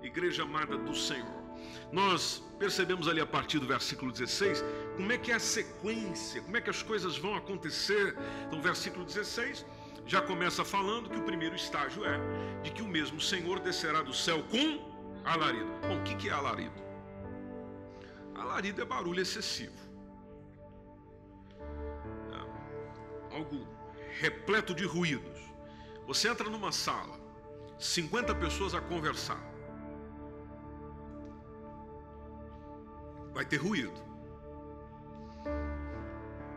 igreja 0.03 0.43
amada 0.43 0.77
do 0.77 0.95
Senhor, 0.95 1.45
nós 1.93 2.43
percebemos 2.59 3.09
ali 3.09 3.21
a 3.21 3.27
partir 3.27 3.59
do 3.59 3.67
versículo 3.67 4.11
16 4.11 4.65
como 4.97 5.13
é 5.13 5.19
que 5.19 5.31
é 5.31 5.35
a 5.35 5.41
sequência, 5.41 6.43
como 6.43 6.57
é 6.57 6.61
que 6.61 6.71
as 6.71 6.83
coisas 6.83 7.17
vão 7.17 7.35
acontecer. 7.35 8.17
Então, 8.47 8.61
versículo 8.61 9.05
16 9.05 9.65
já 10.07 10.21
começa 10.21 10.65
falando 10.65 11.09
que 11.09 11.17
o 11.17 11.23
primeiro 11.23 11.57
estágio 11.57 12.05
é 12.05 12.19
de 12.63 12.71
que 12.71 12.83
o 12.83 12.87
mesmo 12.87 13.21
Senhor 13.21 13.59
descerá 13.61 14.03
do 14.03 14.13
céu 14.13 14.43
com 14.51 14.94
Alarido. 15.25 15.67
Bom, 15.89 16.01
o 16.01 16.03
que 16.05 16.29
é 16.29 16.33
alarido? 16.33 16.83
Alarido 18.35 18.83
é 18.83 18.85
barulho 18.85 19.21
excessivo. 19.21 19.75
É 22.33 23.37
algo 23.37 23.67
repleto 24.21 24.75
de 24.75 24.85
ruídos. 24.85 25.41
Você 26.07 26.29
entra 26.29 26.51
numa 26.51 26.71
sala, 26.71 27.19
50 27.79 28.35
pessoas 28.35 28.75
a 28.75 28.81
conversar. 28.81 29.41
Vai 33.33 33.45
ter 33.47 33.57
ruído. 33.57 34.05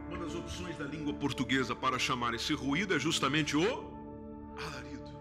Uma 0.09 0.17
das 0.17 0.35
opções 0.35 0.77
da 0.77 0.85
língua 0.85 1.13
portuguesa 1.13 1.75
para 1.75 1.97
chamar 1.97 2.33
esse 2.33 2.53
ruído 2.53 2.93
é 2.93 2.99
justamente 2.99 3.55
o 3.55 3.91
alarido. 4.57 5.17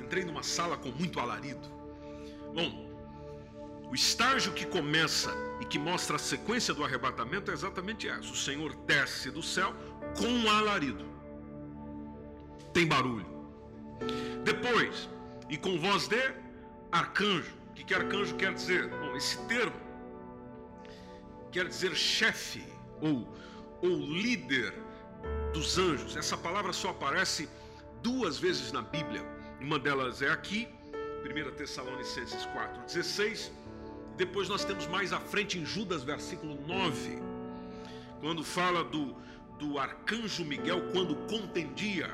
Entrei 0.00 0.24
numa 0.24 0.42
sala 0.42 0.76
com 0.76 0.90
muito 0.90 1.18
alarido. 1.18 1.81
Bom, 2.54 2.92
o 3.90 3.94
estágio 3.94 4.52
que 4.52 4.66
começa 4.66 5.30
e 5.60 5.64
que 5.64 5.78
mostra 5.78 6.16
a 6.16 6.18
sequência 6.18 6.74
do 6.74 6.84
arrebatamento 6.84 7.50
é 7.50 7.54
exatamente 7.54 8.08
essa: 8.08 8.30
o 8.30 8.36
Senhor 8.36 8.74
desce 8.86 9.30
do 9.30 9.42
céu 9.42 9.74
com 10.16 10.26
um 10.26 10.50
alarido, 10.50 11.04
tem 12.72 12.86
barulho. 12.86 13.26
Depois, 14.44 15.08
e 15.48 15.56
com 15.56 15.78
voz 15.78 16.08
de 16.08 16.34
arcanjo. 16.90 17.52
O 17.70 17.74
que, 17.74 17.84
que 17.84 17.94
arcanjo 17.94 18.34
quer 18.36 18.52
dizer? 18.52 18.88
Bom, 18.88 19.16
esse 19.16 19.38
termo 19.46 19.76
quer 21.50 21.68
dizer 21.68 21.94
chefe 21.94 22.64
ou, 23.00 23.28
ou 23.82 23.96
líder 23.96 24.74
dos 25.52 25.78
anjos. 25.78 26.16
Essa 26.16 26.36
palavra 26.36 26.72
só 26.72 26.90
aparece 26.90 27.48
duas 28.02 28.38
vezes 28.38 28.72
na 28.72 28.82
Bíblia. 28.82 29.22
Uma 29.60 29.78
delas 29.78 30.22
é 30.22 30.30
aqui 30.30 30.68
1 31.22 31.52
Tessalonicenses 31.56 32.44
4, 32.46 32.82
16. 32.86 33.52
Depois 34.16 34.48
nós 34.48 34.64
temos 34.64 34.86
mais 34.86 35.12
à 35.12 35.20
frente 35.20 35.58
em 35.58 35.64
Judas, 35.64 36.02
versículo 36.02 36.58
9, 36.66 37.18
quando 38.20 38.44
fala 38.44 38.84
do, 38.84 39.16
do 39.58 39.78
arcanjo 39.78 40.44
Miguel 40.44 40.82
quando 40.92 41.14
contendia 41.28 42.10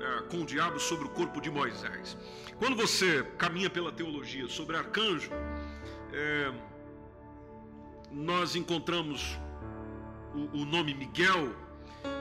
é, 0.00 0.22
com 0.22 0.42
o 0.42 0.46
diabo 0.46 0.78
sobre 0.78 1.06
o 1.06 1.10
corpo 1.10 1.40
de 1.40 1.50
Moisés. 1.50 2.16
Quando 2.58 2.76
você 2.76 3.22
caminha 3.38 3.70
pela 3.70 3.90
teologia 3.90 4.48
sobre 4.48 4.76
arcanjo, 4.76 5.30
é, 6.12 6.52
nós 8.10 8.56
encontramos 8.56 9.38
o, 10.34 10.58
o 10.58 10.64
nome 10.64 10.94
Miguel, 10.94 11.54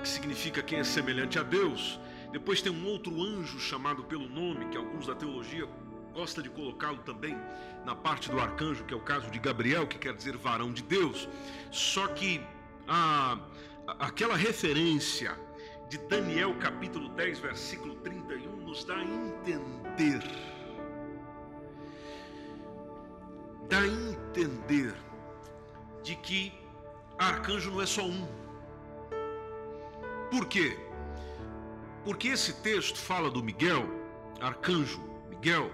que 0.01 0.07
significa 0.07 0.62
quem 0.62 0.79
é 0.79 0.83
semelhante 0.83 1.39
a 1.39 1.43
Deus. 1.43 2.00
Depois 2.31 2.62
tem 2.62 2.71
um 2.71 2.86
outro 2.86 3.21
anjo 3.21 3.59
chamado 3.59 4.03
pelo 4.03 4.29
nome, 4.29 4.65
que 4.67 4.77
alguns 4.77 5.07
da 5.07 5.15
teologia 5.15 5.67
gosta 6.19 6.41
de 6.41 6.49
colocá-lo 6.49 6.97
também 6.97 7.33
na 7.85 7.95
parte 7.95 8.29
do 8.29 8.38
arcanjo, 8.41 8.83
que 8.83 8.93
é 8.93 8.97
o 8.97 8.99
caso 8.99 9.31
de 9.31 9.39
Gabriel, 9.39 9.88
que 9.88 9.97
quer 9.97 10.13
dizer 10.13 10.35
varão 10.35 10.73
de 10.73 10.83
Deus. 10.83 11.29
Só 11.71 12.07
que 12.09 12.41
a, 12.85 13.39
aquela 13.99 14.35
referência 14.35 15.31
de 15.88 15.97
Daniel 15.97 16.53
capítulo 16.59 17.07
10, 17.07 17.39
versículo 17.39 17.95
31, 18.01 18.53
nos 18.57 18.83
dá 18.83 18.97
a 18.97 19.01
entender, 19.01 20.21
dá 23.69 23.79
a 23.79 23.88
entender 23.88 24.93
de 26.03 26.17
que 26.17 26.51
arcanjo 27.17 27.71
não 27.71 27.81
é 27.81 27.85
só 27.85 28.03
um. 28.03 28.27
Por 30.29 30.47
quê? 30.47 30.77
Porque 32.03 32.27
esse 32.27 32.61
texto 32.61 32.97
fala 32.97 33.31
do 33.31 33.41
Miguel, 33.41 33.85
arcanjo, 34.41 35.09
Miguel, 35.39 35.72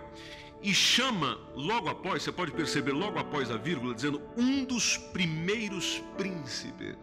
e 0.62 0.74
chama 0.74 1.39
logo 1.55 1.89
após, 1.89 2.22
você 2.24 2.31
pode 2.31 2.51
perceber 2.51 2.91
logo 2.91 3.17
após 3.17 3.50
a 3.50 3.57
vírgula, 3.57 3.93
dizendo 3.93 4.22
um 4.38 4.63
dos 4.63 4.95
primeiros 4.95 6.03
príncipes. 6.17 6.98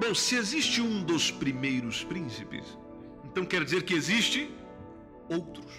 Bom, 0.00 0.14
se 0.14 0.36
existe 0.36 0.80
um 0.80 1.02
dos 1.02 1.30
primeiros 1.30 2.02
príncipes, 2.02 2.64
então 3.24 3.44
quer 3.44 3.62
dizer 3.62 3.82
que 3.82 3.94
existe 3.94 4.50
outros. 5.28 5.72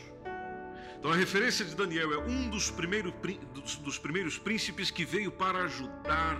Então 1.00 1.12
a 1.12 1.16
referência 1.16 1.66
de 1.66 1.76
Daniel 1.76 2.14
é 2.14 2.18
um 2.18 2.50
dos 2.50 2.70
primeiros, 2.70 3.14
dos, 3.54 3.76
dos 3.78 3.98
primeiros 3.98 4.38
príncipes 4.38 4.92
que 4.92 5.04
veio 5.04 5.32
para 5.32 5.64
ajudar 5.64 6.38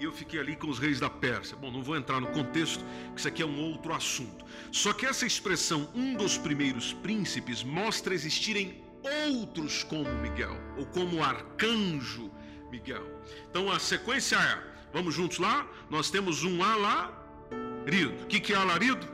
e 0.00 0.04
eu 0.04 0.12
fiquei 0.12 0.40
ali 0.40 0.56
com 0.56 0.68
os 0.68 0.78
reis 0.78 0.98
da 0.98 1.10
Pérsia. 1.10 1.54
Bom, 1.58 1.70
não 1.70 1.82
vou 1.82 1.94
entrar 1.94 2.22
no 2.22 2.28
contexto, 2.28 2.82
que 3.12 3.18
isso 3.18 3.28
aqui 3.28 3.42
é 3.42 3.46
um 3.46 3.60
outro 3.60 3.92
assunto. 3.92 4.46
Só 4.72 4.94
que 4.94 5.04
essa 5.04 5.26
expressão, 5.26 5.90
um 5.94 6.14
dos 6.14 6.38
primeiros 6.38 6.94
príncipes, 6.94 7.62
mostra 7.62 8.14
existirem 8.14 8.82
outros 9.28 9.84
como 9.84 10.10
Miguel, 10.22 10.56
ou 10.78 10.86
como 10.86 11.22
arcanjo 11.22 12.30
Miguel. 12.70 13.06
Então 13.50 13.70
a 13.70 13.78
sequência 13.78 14.36
é: 14.36 14.58
vamos 14.90 15.14
juntos 15.14 15.36
lá? 15.38 15.68
Nós 15.90 16.10
temos 16.10 16.44
um 16.44 16.64
alarido. 16.64 18.22
O 18.22 18.26
que, 18.26 18.40
que 18.40 18.54
é 18.54 18.56
alarido? 18.56 19.06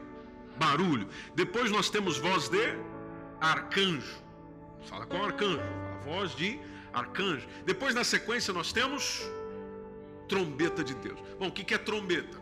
Barulho. 0.56 1.08
Depois 1.34 1.68
nós 1.68 1.90
temos 1.90 2.16
voz 2.16 2.48
de 2.48 2.78
arcanjo. 3.40 4.22
Fala 4.84 5.04
com 5.04 5.20
arcanjo, 5.24 5.58
a 5.60 6.04
voz 6.04 6.32
de 6.36 6.60
arcanjo. 6.92 7.44
Depois 7.64 7.92
na 7.92 8.04
sequência 8.04 8.54
nós 8.54 8.72
temos 8.72 9.28
trombeta 10.28 10.82
de 10.84 10.94
Deus. 10.94 11.18
Bom, 11.38 11.48
o 11.48 11.52
que 11.52 11.74
é 11.74 11.78
trombeta? 11.78 12.38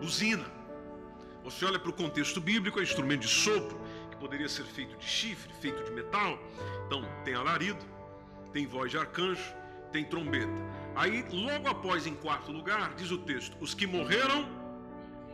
Buzina. 0.00 0.44
Você 1.44 1.64
olha 1.64 1.78
para 1.78 1.90
o 1.90 1.92
contexto 1.92 2.40
bíblico, 2.40 2.78
é 2.78 2.82
instrumento 2.82 3.22
de 3.22 3.28
sopro, 3.28 3.80
que 4.10 4.16
poderia 4.16 4.48
ser 4.48 4.64
feito 4.64 4.96
de 4.96 5.04
chifre, 5.04 5.52
feito 5.54 5.82
de 5.84 5.90
metal. 5.90 6.38
Então, 6.86 7.02
tem 7.24 7.34
alarido, 7.34 7.84
tem 8.52 8.66
voz 8.66 8.90
de 8.90 8.98
arcanjo, 8.98 9.54
tem 9.90 10.04
trombeta. 10.04 10.52
Aí, 10.94 11.24
logo 11.30 11.68
após, 11.68 12.06
em 12.06 12.14
quarto 12.14 12.52
lugar, 12.52 12.94
diz 12.94 13.10
o 13.10 13.18
texto: 13.18 13.56
os 13.60 13.72
que 13.72 13.86
morreram 13.86 14.46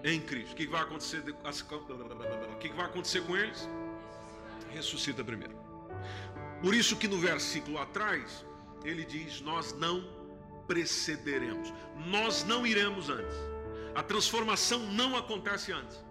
em 0.04 0.20
Cristo. 0.20 0.52
O 0.52 0.56
que 0.56 0.66
vai 0.66 0.82
acontecer? 0.82 1.18
O 1.20 2.58
que 2.58 2.68
vai 2.68 2.86
acontecer 2.86 3.22
com 3.22 3.36
eles? 3.36 3.68
Ressuscita 4.70 5.24
primeiro. 5.24 5.56
Por 6.62 6.74
isso 6.74 6.96
que 6.96 7.08
no 7.08 7.18
versículo 7.18 7.78
atrás 7.78 8.44
ele 8.84 9.04
diz: 9.04 9.40
Nós 9.40 9.72
não 9.72 10.06
precederemos, 10.66 11.72
nós 12.06 12.44
não 12.44 12.66
iremos 12.66 13.08
antes. 13.08 13.36
A 13.94 14.02
transformação 14.02 14.80
não 14.92 15.16
acontece 15.16 15.72
antes 15.72 16.04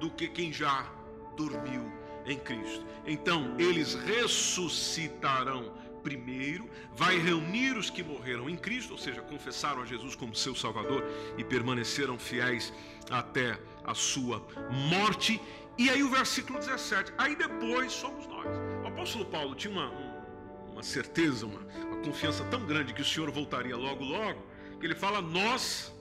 do 0.00 0.10
que 0.10 0.28
quem 0.28 0.52
já 0.52 0.90
dormiu 1.36 1.90
em 2.26 2.38
Cristo. 2.38 2.84
Então, 3.06 3.54
eles 3.58 3.94
ressuscitarão 3.94 5.72
primeiro, 6.02 6.68
vai 6.94 7.18
reunir 7.18 7.76
os 7.78 7.88
que 7.88 8.02
morreram 8.02 8.48
em 8.48 8.56
Cristo, 8.56 8.92
ou 8.92 8.98
seja, 8.98 9.22
confessaram 9.22 9.82
a 9.82 9.86
Jesus 9.86 10.14
como 10.14 10.34
seu 10.34 10.54
Salvador 10.54 11.02
e 11.38 11.42
permaneceram 11.42 12.18
fiéis 12.18 12.72
até 13.10 13.58
a 13.82 13.94
sua 13.94 14.46
morte. 14.90 15.40
E 15.78 15.88
aí 15.88 16.02
o 16.02 16.10
versículo 16.10 16.58
17, 16.58 17.14
aí 17.16 17.34
depois 17.34 17.90
somos 17.90 18.26
nós. 18.26 18.46
O 18.84 18.86
apóstolo 18.86 19.24
Paulo 19.24 19.54
tinha 19.54 19.72
uma, 19.72 19.90
certeza, 20.84 21.46
uma, 21.46 21.60
uma 21.60 21.96
confiança 22.02 22.44
tão 22.44 22.64
grande 22.66 22.92
que 22.92 23.02
o 23.02 23.04
Senhor 23.04 23.30
voltaria 23.30 23.76
logo, 23.76 24.04
logo, 24.04 24.42
que 24.78 24.86
ele 24.86 24.94
fala: 24.94 25.20
Nós, 25.20 25.92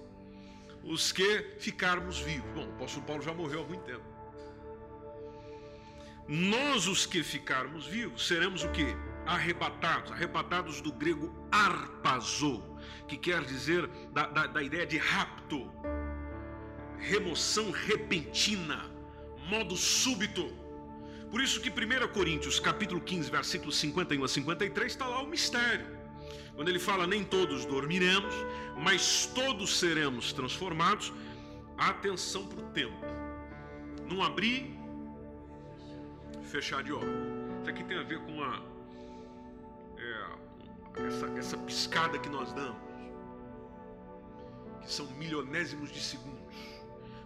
os 0.84 1.12
que 1.12 1.56
ficarmos 1.60 2.20
vivos. 2.20 2.50
Bom, 2.54 2.68
o 2.68 2.74
apóstolo 2.74 3.06
Paulo 3.06 3.22
já 3.22 3.34
morreu 3.34 3.62
há 3.62 3.66
muito 3.66 3.84
tempo. 3.84 4.14
Nós, 6.28 6.88
os 6.88 7.06
que 7.06 7.22
ficarmos 7.22 7.86
vivos, 7.86 8.28
seremos 8.28 8.64
o 8.64 8.70
que? 8.70 8.86
Arrebatados, 9.26 10.12
arrebatados 10.12 10.82
do 10.82 10.92
grego 10.92 11.34
arpazo, 11.52 12.64
que 13.08 13.18
quer 13.18 13.44
dizer 13.44 13.88
da, 14.12 14.28
da, 14.28 14.48
da 14.48 14.64
ideia 14.64 14.86
de 14.86 14.98
rapto, 14.98 15.70
remoção 16.98 17.72
repentina, 17.72 18.90
modo 19.50 19.76
súbito. 19.76 20.63
Por 21.34 21.42
isso 21.42 21.60
que 21.60 21.70
1 21.72 21.74
Coríntios, 22.10 22.60
capítulo 22.60 23.02
15, 23.02 23.32
versículos 23.32 23.76
51 23.78 24.24
a 24.24 24.28
53, 24.28 24.92
está 24.92 25.08
lá 25.08 25.24
o 25.24 25.26
mistério. 25.26 25.88
Quando 26.54 26.70
ele 26.70 26.78
fala, 26.78 27.08
nem 27.08 27.24
todos 27.24 27.66
dormiremos, 27.66 28.36
mas 28.78 29.26
todos 29.34 29.80
seremos 29.80 30.32
transformados. 30.32 31.12
Atenção 31.76 32.46
para 32.46 32.64
o 32.64 32.70
tempo. 32.70 32.96
Não 34.08 34.22
abrir, 34.22 34.78
fechar 36.44 36.84
de 36.84 36.94
olho. 36.94 37.10
Isso 37.62 37.70
aqui 37.72 37.84
tem 37.84 37.98
a 37.98 38.04
ver 38.04 38.20
com 38.20 38.44
é, 38.44 38.62
essa, 41.08 41.26
essa 41.36 41.58
piscada 41.58 42.20
que 42.20 42.30
nós 42.30 42.54
damos, 42.54 42.78
que 44.84 44.92
são 44.92 45.08
milionésimos 45.14 45.92
de 45.92 46.00
segundos. 46.00 46.56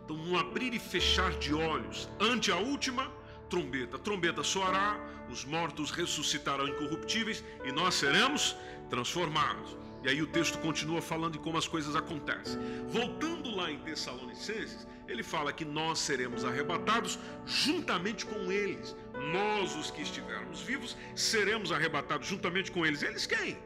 Então, 0.06 0.16
no 0.16 0.40
abrir 0.40 0.74
e 0.74 0.80
fechar 0.80 1.32
de 1.32 1.54
olhos, 1.54 2.08
ante 2.22 2.54
a 2.54 2.56
última 2.56 3.12
trombeta. 3.50 3.96
A 3.98 4.00
trombeta 4.00 4.44
soará, 4.44 5.00
os 5.30 5.44
mortos 5.44 5.92
ressuscitarão 5.92 6.68
incorruptíveis 6.68 7.44
e 7.66 7.72
nós 7.72 7.96
seremos 7.96 8.56
transformados. 8.90 9.76
E 10.04 10.10
aí 10.10 10.22
o 10.22 10.28
texto 10.28 10.58
continua 10.60 11.02
falando 11.02 11.34
de 11.34 11.40
como 11.40 11.58
as 11.58 11.68
coisas 11.68 11.96
acontecem. 11.96 12.60
Voltando 12.88 13.54
lá 13.56 13.72
em 13.72 13.80
Tessalonicenses, 13.80 14.88
ele 15.08 15.24
fala 15.24 15.52
que 15.52 15.66
nós 15.66 16.00
seremos 16.00 16.46
arrebatados 16.46 17.18
juntamente 17.46 18.26
com 18.26 18.52
eles. 18.52 18.96
Nós, 19.34 19.76
os 19.76 19.90
que 19.90 20.02
estivermos 20.02 20.62
vivos, 20.62 20.96
seremos 21.16 21.72
arrebatados 21.72 22.28
juntamente 22.28 22.72
com 22.72 22.86
eles. 22.86 23.02
Eles 23.02 23.26
quem? 23.26 23.58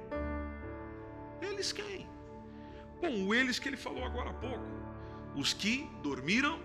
Eles 1.42 1.72
quem? 1.72 2.10
Bom, 3.02 3.34
eles 3.34 3.60
que 3.60 3.68
ele 3.68 3.78
falou 3.78 4.06
agora 4.06 4.30
há 4.30 4.34
pouco. 4.34 4.66
Os 5.36 5.54
que 5.54 5.90
dormiram 6.02 6.60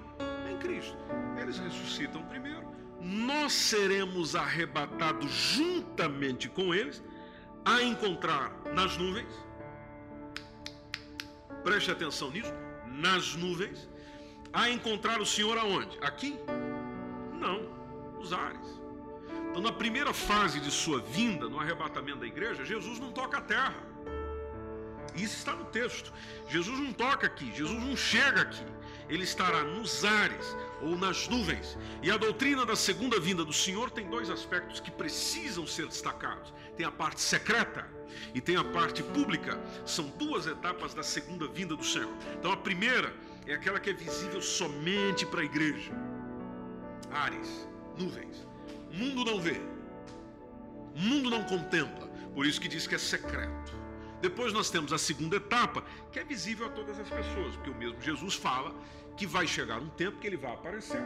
em 0.50 0.58
Cristo. 0.58 0.96
Eles 1.40 1.58
ressuscitam 1.58 2.22
primeiro 2.24 2.65
nós 3.06 3.52
seremos 3.52 4.34
arrebatados 4.34 5.30
juntamente 5.30 6.48
com 6.48 6.74
eles 6.74 7.02
a 7.64 7.80
encontrar 7.80 8.52
nas 8.74 8.96
nuvens. 8.96 9.32
Preste 11.62 11.90
atenção 11.90 12.32
nisso, 12.32 12.52
nas 12.88 13.36
nuvens, 13.36 13.88
a 14.52 14.68
encontrar 14.68 15.20
o 15.20 15.26
Senhor 15.26 15.56
aonde? 15.56 15.96
Aqui? 16.00 16.36
Não, 17.38 17.62
nos 18.18 18.32
ares. 18.32 18.80
Então, 19.50 19.62
na 19.62 19.72
primeira 19.72 20.12
fase 20.12 20.58
de 20.58 20.70
sua 20.70 21.00
vinda, 21.00 21.48
no 21.48 21.60
arrebatamento 21.60 22.18
da 22.18 22.26
igreja, 22.26 22.64
Jesus 22.64 22.98
não 22.98 23.12
toca 23.12 23.38
a 23.38 23.40
terra. 23.40 23.76
Isso 25.14 25.36
está 25.36 25.54
no 25.54 25.64
texto. 25.66 26.12
Jesus 26.48 26.78
não 26.78 26.92
toca 26.92 27.26
aqui, 27.26 27.52
Jesus 27.54 27.80
não 27.82 27.96
chega 27.96 28.42
aqui. 28.42 28.64
Ele 29.08 29.24
estará 29.24 29.62
nos 29.62 30.04
ares, 30.04 30.56
ou 30.80 30.96
nas 30.96 31.28
nuvens. 31.28 31.76
E 32.02 32.10
a 32.10 32.16
doutrina 32.16 32.66
da 32.66 32.76
segunda 32.76 33.18
vinda 33.20 33.44
do 33.44 33.52
Senhor 33.52 33.90
tem 33.90 34.08
dois 34.08 34.30
aspectos 34.30 34.80
que 34.80 34.90
precisam 34.90 35.66
ser 35.66 35.86
destacados: 35.86 36.52
tem 36.76 36.84
a 36.84 36.90
parte 36.90 37.20
secreta 37.20 37.88
e 38.34 38.40
tem 38.40 38.56
a 38.56 38.64
parte 38.64 39.02
pública. 39.02 39.60
São 39.84 40.08
duas 40.10 40.46
etapas 40.46 40.94
da 40.94 41.02
segunda 41.02 41.46
vinda 41.48 41.76
do 41.76 41.84
Senhor. 41.84 42.12
Então 42.38 42.52
a 42.52 42.56
primeira 42.56 43.14
é 43.46 43.54
aquela 43.54 43.80
que 43.80 43.90
é 43.90 43.94
visível 43.94 44.42
somente 44.42 45.24
para 45.24 45.40
a 45.40 45.44
igreja. 45.44 45.92
Ares, 47.12 47.68
nuvens. 47.96 48.46
O 48.90 48.96
mundo 48.96 49.24
não 49.24 49.40
vê. 49.40 49.60
O 50.94 50.98
mundo 50.98 51.30
não 51.30 51.44
contempla. 51.44 52.06
Por 52.34 52.44
isso 52.44 52.60
que 52.60 52.68
diz 52.68 52.86
que 52.86 52.94
é 52.94 52.98
secreto. 52.98 53.85
Depois 54.20 54.52
nós 54.52 54.70
temos 54.70 54.92
a 54.92 54.98
segunda 54.98 55.36
etapa, 55.36 55.84
que 56.10 56.18
é 56.18 56.24
visível 56.24 56.66
a 56.66 56.70
todas 56.70 56.98
as 56.98 57.08
pessoas, 57.08 57.54
porque 57.56 57.70
o 57.70 57.74
mesmo 57.74 58.00
Jesus 58.00 58.34
fala 58.34 58.74
que 59.16 59.26
vai 59.26 59.46
chegar 59.46 59.78
um 59.78 59.88
tempo 59.88 60.18
que 60.18 60.26
ele 60.26 60.36
vai 60.36 60.52
aparecer, 60.52 61.00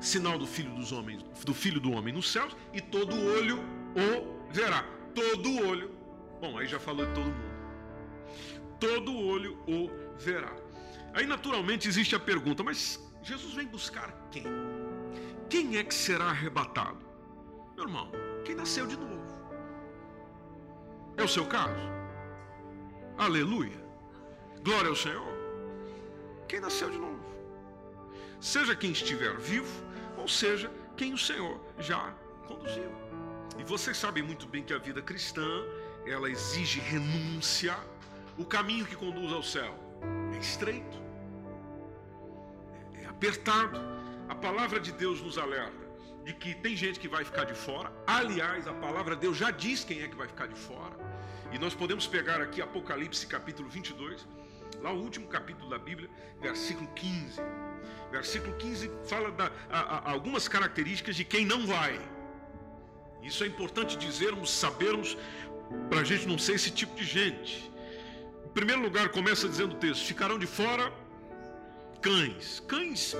sinal 0.00 0.38
do 0.38 0.46
filho 0.46 0.74
dos 0.74 0.92
homens, 0.92 1.22
do 1.22 1.54
filho 1.54 1.80
do 1.80 1.92
homem 1.92 2.12
nos 2.12 2.30
céus, 2.30 2.56
e 2.72 2.80
todo 2.80 3.14
olho 3.16 3.58
o 3.94 4.52
verá. 4.52 4.84
Todo 5.14 5.66
olho. 5.66 5.90
Bom, 6.40 6.58
aí 6.58 6.66
já 6.66 6.78
falou 6.78 7.06
de 7.06 7.12
todo 7.12 7.26
mundo. 7.26 7.54
Todo 8.78 9.16
olho 9.16 9.58
o 9.66 9.90
verá. 10.18 10.54
Aí 11.14 11.26
naturalmente 11.26 11.88
existe 11.88 12.14
a 12.14 12.20
pergunta, 12.20 12.62
mas 12.62 13.00
Jesus 13.22 13.54
vem 13.54 13.66
buscar 13.66 14.12
quem? 14.30 14.44
Quem 15.48 15.76
é 15.76 15.84
que 15.84 15.94
será 15.94 16.26
arrebatado? 16.26 17.04
Meu 17.76 17.84
irmão, 17.84 18.10
quem 18.44 18.54
nasceu 18.54 18.86
de 18.86 18.96
novo. 18.96 19.14
É 21.16 21.22
o 21.22 21.28
seu 21.28 21.46
caso? 21.46 22.03
Aleluia. 23.16 23.80
Glória 24.64 24.88
ao 24.88 24.96
Senhor. 24.96 25.32
Quem 26.48 26.60
nasceu 26.60 26.90
de 26.90 26.98
novo 26.98 27.22
seja 28.40 28.76
quem 28.76 28.90
estiver 28.90 29.36
vivo, 29.38 29.72
ou 30.18 30.28
seja 30.28 30.70
quem 30.96 31.14
o 31.14 31.18
Senhor 31.18 31.58
já 31.78 32.12
conduziu. 32.46 32.90
E 33.58 33.64
vocês 33.64 33.96
sabem 33.96 34.22
muito 34.22 34.46
bem 34.46 34.62
que 34.62 34.74
a 34.74 34.78
vida 34.78 35.00
cristã, 35.00 35.48
ela 36.06 36.28
exige 36.28 36.80
renúncia. 36.80 37.76
O 38.36 38.44
caminho 38.44 38.84
que 38.84 38.96
conduz 38.96 39.32
ao 39.32 39.42
céu 39.42 39.74
é 40.34 40.38
estreito, 40.38 40.98
é 43.00 43.06
apertado. 43.06 43.80
A 44.28 44.34
palavra 44.34 44.80
de 44.80 44.92
Deus 44.92 45.22
nos 45.22 45.38
alerta 45.38 45.83
de 46.24 46.32
que 46.32 46.54
tem 46.54 46.74
gente 46.74 46.98
que 46.98 47.08
vai 47.08 47.24
ficar 47.24 47.44
de 47.44 47.54
fora. 47.54 47.92
Aliás, 48.06 48.66
a 48.66 48.72
palavra 48.72 49.14
de 49.14 49.22
Deus 49.22 49.36
já 49.36 49.50
diz 49.50 49.84
quem 49.84 50.02
é 50.02 50.08
que 50.08 50.16
vai 50.16 50.26
ficar 50.26 50.46
de 50.46 50.54
fora. 50.54 50.96
E 51.52 51.58
nós 51.58 51.74
podemos 51.74 52.06
pegar 52.06 52.40
aqui 52.40 52.62
Apocalipse 52.62 53.26
capítulo 53.26 53.68
22, 53.68 54.26
lá 54.82 54.90
o 54.90 55.00
último 55.00 55.26
capítulo 55.28 55.68
da 55.68 55.78
Bíblia, 55.78 56.08
versículo 56.40 56.88
15. 56.94 57.40
Versículo 58.10 58.56
15 58.56 58.90
fala 59.04 59.30
da, 59.32 59.50
a, 59.70 59.80
a, 59.80 60.10
algumas 60.10 60.48
características 60.48 61.14
de 61.14 61.24
quem 61.24 61.44
não 61.44 61.66
vai. 61.66 62.00
Isso 63.22 63.44
é 63.44 63.46
importante 63.46 63.96
dizermos, 63.96 64.50
sabermos, 64.50 65.16
para 65.88 66.00
a 66.00 66.04
gente 66.04 66.26
não 66.26 66.38
ser 66.38 66.54
esse 66.54 66.70
tipo 66.70 66.94
de 66.94 67.04
gente. 67.04 67.70
Em 68.44 68.48
primeiro 68.48 68.82
lugar, 68.82 69.08
começa 69.10 69.48
dizendo 69.48 69.74
o 69.74 69.78
texto: 69.78 70.04
ficarão 70.06 70.38
de 70.38 70.46
fora 70.46 70.92
cães. 72.00 72.60
Cães, 72.68 73.16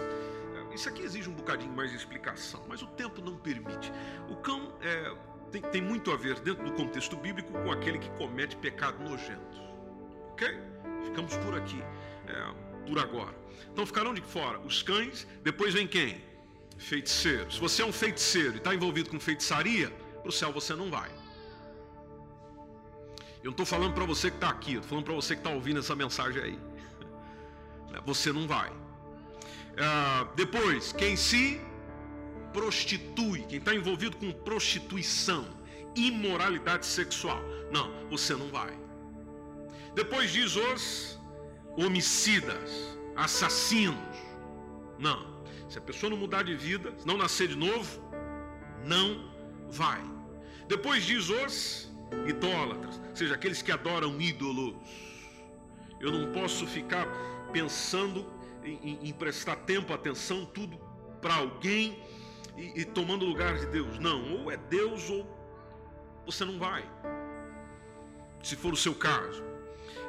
isso 0.75 0.89
aqui 0.89 1.03
exige 1.03 1.29
um 1.29 1.35
bocadinho 1.35 1.73
mais 1.73 1.91
de 1.91 1.97
explicação, 1.97 2.65
mas 2.69 2.83
o 2.83 2.87
tempo 2.87 3.23
não 3.23 3.37
permite. 3.37 3.93
O 4.29 4.37
cão 4.37 4.77
é, 4.83 5.15
tem, 5.51 5.63
tem 5.63 5.81
muito 5.81 6.11
a 6.11 6.17
ver, 6.17 6.41
dentro 6.41 6.65
do 6.65 6.73
contexto 6.73 7.17
bíblico, 7.17 7.53
com 7.53 7.71
aquele 7.71 7.99
que 7.99 8.11
comete 8.11 8.57
pecado 8.57 9.03
nojento. 9.03 9.63
Ok? 10.33 10.49
Ficamos 11.05 11.37
por 11.37 11.55
aqui, 11.57 11.81
é, 12.27 12.87
por 12.87 12.99
agora. 12.99 13.35
Então 13.73 13.87
ficarão 13.87 14.13
de 14.13 14.21
fora 14.21 14.59
os 14.61 14.83
cães, 14.83 15.27
depois 15.43 15.73
vem 15.73 15.87
quem? 15.87 16.23
Feiticeiro. 16.77 17.51
Se 17.53 17.61
você 17.61 17.83
é 17.83 17.87
um 17.87 17.93
feiticeiro 17.93 18.55
e 18.55 18.57
está 18.57 18.75
envolvido 18.75 19.11
com 19.11 19.21
feitiçaria, 19.21 19.91
para 19.91 20.29
o 20.29 20.33
céu 20.33 20.53
você 20.53 20.75
não 20.75 20.91
vai. 20.91 21.11
Eu 23.45 23.49
não 23.49 23.51
estou 23.51 23.67
falando 23.67 23.93
para 23.93 24.07
você 24.07 24.31
que 24.31 24.39
está 24.39 24.49
aqui, 24.49 24.73
estou 24.73 24.89
falando 24.89 25.05
para 25.05 25.15
você 25.15 25.35
que 25.35 25.41
está 25.41 25.51
ouvindo 25.51 25.79
essa 25.79 25.95
mensagem 25.95 26.43
aí. 26.43 26.59
Você 28.07 28.33
não 28.33 28.49
vai. 28.49 28.73
Ah, 29.79 30.29
depois, 30.37 30.93
quem 30.93 31.17
se 31.17 31.61
prostitui, 32.53 33.41
quem 33.49 33.59
está 33.59 33.75
envolvido 33.75 34.17
com 34.17 34.31
prostituição, 34.33 35.47
imoralidade 35.97 36.87
sexual. 36.87 37.43
Não, 37.73 38.09
você 38.09 38.35
não 38.35 38.49
vai. 38.49 38.73
Depois 39.95 40.33
diz 40.33 40.57
os 40.57 41.19
homicidas, 41.77 42.99
assassinos, 43.17 43.99
Não. 44.99 45.35
Se 45.69 45.79
a 45.79 45.81
pessoa 45.81 46.11
não 46.11 46.17
mudar 46.17 46.45
de 46.45 46.55
vida, 46.55 46.95
não 47.05 47.17
nascer 47.17 47.49
de 47.49 47.57
novo, 47.57 48.01
não 48.85 49.29
vai. 49.69 50.01
Depois 50.69 51.05
diz 51.05 51.29
os 51.29 51.93
idólatras, 52.29 53.01
ou 53.11 53.17
seja, 53.17 53.35
aqueles 53.35 53.61
que 53.61 53.73
adoram 53.73 54.21
ídolos. 54.21 54.75
Eu 56.01 56.13
não 56.13 56.33
posso 56.33 56.65
ficar 56.67 57.07
pensando 57.53 58.25
em, 58.65 59.09
em, 59.09 59.13
prestar 59.13 59.57
tempo, 59.57 59.93
atenção, 59.93 60.45
tudo 60.47 60.79
para 61.21 61.35
alguém 61.35 62.03
e, 62.57 62.81
e 62.81 62.85
tomando 62.85 63.25
lugar 63.25 63.59
de 63.59 63.67
Deus. 63.67 63.99
Não, 63.99 64.33
ou 64.33 64.51
é 64.51 64.57
Deus 64.57 65.09
ou 65.11 65.27
você 66.27 66.45
não 66.45 66.59
vai. 66.59 66.85
Se 68.43 68.57
for 68.57 68.73
o 68.73 68.77
seu 68.77 68.95
caso. 68.95 69.43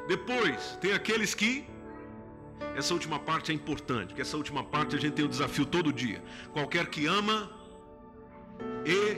Depois, 0.08 0.78
tem 0.82 0.94
aqueles 0.94 1.34
que. 1.34 1.66
Essa 2.76 2.94
última 2.94 3.20
parte 3.20 3.52
é 3.52 3.56
importante, 3.56 4.08
porque 4.08 4.22
essa 4.22 4.38
última 4.38 4.64
parte 4.64 4.96
a 4.96 5.00
gente 5.00 5.14
tem 5.14 5.26
um 5.26 5.30
desafio 5.30 5.66
todo 5.66 5.92
dia. 5.92 6.24
Qualquer 6.54 6.88
que 6.88 7.06
ama 7.06 7.52
e 8.86 9.18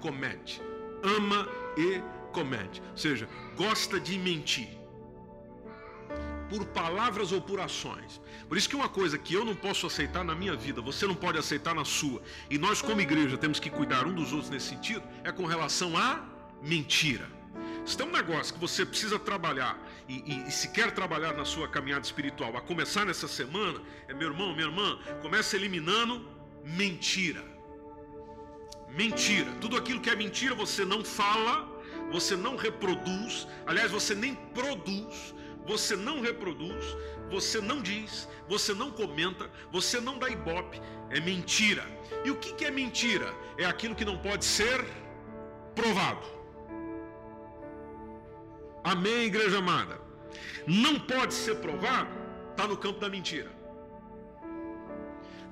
comete. 0.00 0.60
Ama 1.02 1.48
e 1.76 2.02
comete. 2.32 2.82
Ou 2.90 2.96
seja, 2.96 3.28
gosta 3.56 3.98
de 3.98 4.18
mentir. 4.18 4.79
Por 6.50 6.66
palavras 6.66 7.32
ou 7.32 7.40
por 7.40 7.60
ações. 7.60 8.20
Por 8.48 8.58
isso 8.58 8.68
que 8.68 8.76
uma 8.76 8.88
coisa 8.88 9.16
que 9.16 9.32
eu 9.32 9.44
não 9.44 9.54
posso 9.54 9.86
aceitar 9.86 10.24
na 10.24 10.34
minha 10.34 10.56
vida, 10.56 10.82
você 10.82 11.06
não 11.06 11.14
pode 11.14 11.38
aceitar 11.38 11.74
na 11.74 11.84
sua, 11.84 12.20
e 12.50 12.58
nós 12.58 12.82
como 12.82 13.00
igreja 13.00 13.38
temos 13.38 13.60
que 13.60 13.70
cuidar 13.70 14.04
um 14.06 14.12
dos 14.12 14.32
outros 14.32 14.50
nesse 14.50 14.70
sentido, 14.70 15.02
é 15.24 15.30
com 15.30 15.46
relação 15.46 15.96
à 15.96 16.22
mentira. 16.60 17.26
Se 17.86 17.96
tem 17.96 18.06
um 18.06 18.12
negócio 18.12 18.52
que 18.52 18.60
você 18.60 18.84
precisa 18.84 19.18
trabalhar 19.18 19.78
e, 20.08 20.14
e, 20.14 20.48
e, 20.48 20.50
se 20.50 20.68
quer 20.68 20.90
trabalhar 20.90 21.32
na 21.32 21.44
sua 21.44 21.66
caminhada 21.68 22.04
espiritual, 22.04 22.56
a 22.56 22.60
começar 22.60 23.04
nessa 23.06 23.26
semana, 23.26 23.80
é 24.08 24.14
meu 24.14 24.28
irmão, 24.28 24.54
minha 24.54 24.66
irmã, 24.66 24.98
comece 25.22 25.56
eliminando 25.56 26.28
mentira. 26.64 27.42
Mentira. 28.90 29.50
Tudo 29.60 29.76
aquilo 29.76 30.00
que 30.00 30.10
é 30.10 30.16
mentira 30.16 30.54
você 30.54 30.84
não 30.84 31.04
fala, 31.04 31.68
você 32.10 32.36
não 32.36 32.56
reproduz, 32.56 33.46
aliás, 33.66 33.90
você 33.90 34.14
nem 34.14 34.34
produz, 34.34 35.34
você 35.70 35.94
não 35.94 36.20
reproduz, 36.20 36.84
você 37.30 37.60
não 37.60 37.80
diz, 37.80 38.28
você 38.48 38.74
não 38.74 38.90
comenta, 38.90 39.48
você 39.70 40.00
não 40.00 40.18
dá 40.18 40.28
ibope, 40.28 40.82
é 41.10 41.20
mentira. 41.20 41.86
E 42.24 42.30
o 42.32 42.36
que 42.36 42.64
é 42.64 42.72
mentira? 42.72 43.32
É 43.56 43.64
aquilo 43.64 43.94
que 43.94 44.04
não 44.04 44.18
pode 44.18 44.44
ser 44.44 44.84
provado. 45.76 46.26
Amém, 48.82 49.26
igreja 49.26 49.58
amada? 49.58 50.00
Não 50.66 50.98
pode 50.98 51.34
ser 51.34 51.54
provado, 51.66 52.10
está 52.50 52.66
no 52.66 52.76
campo 52.76 52.98
da 52.98 53.08
mentira. 53.08 53.50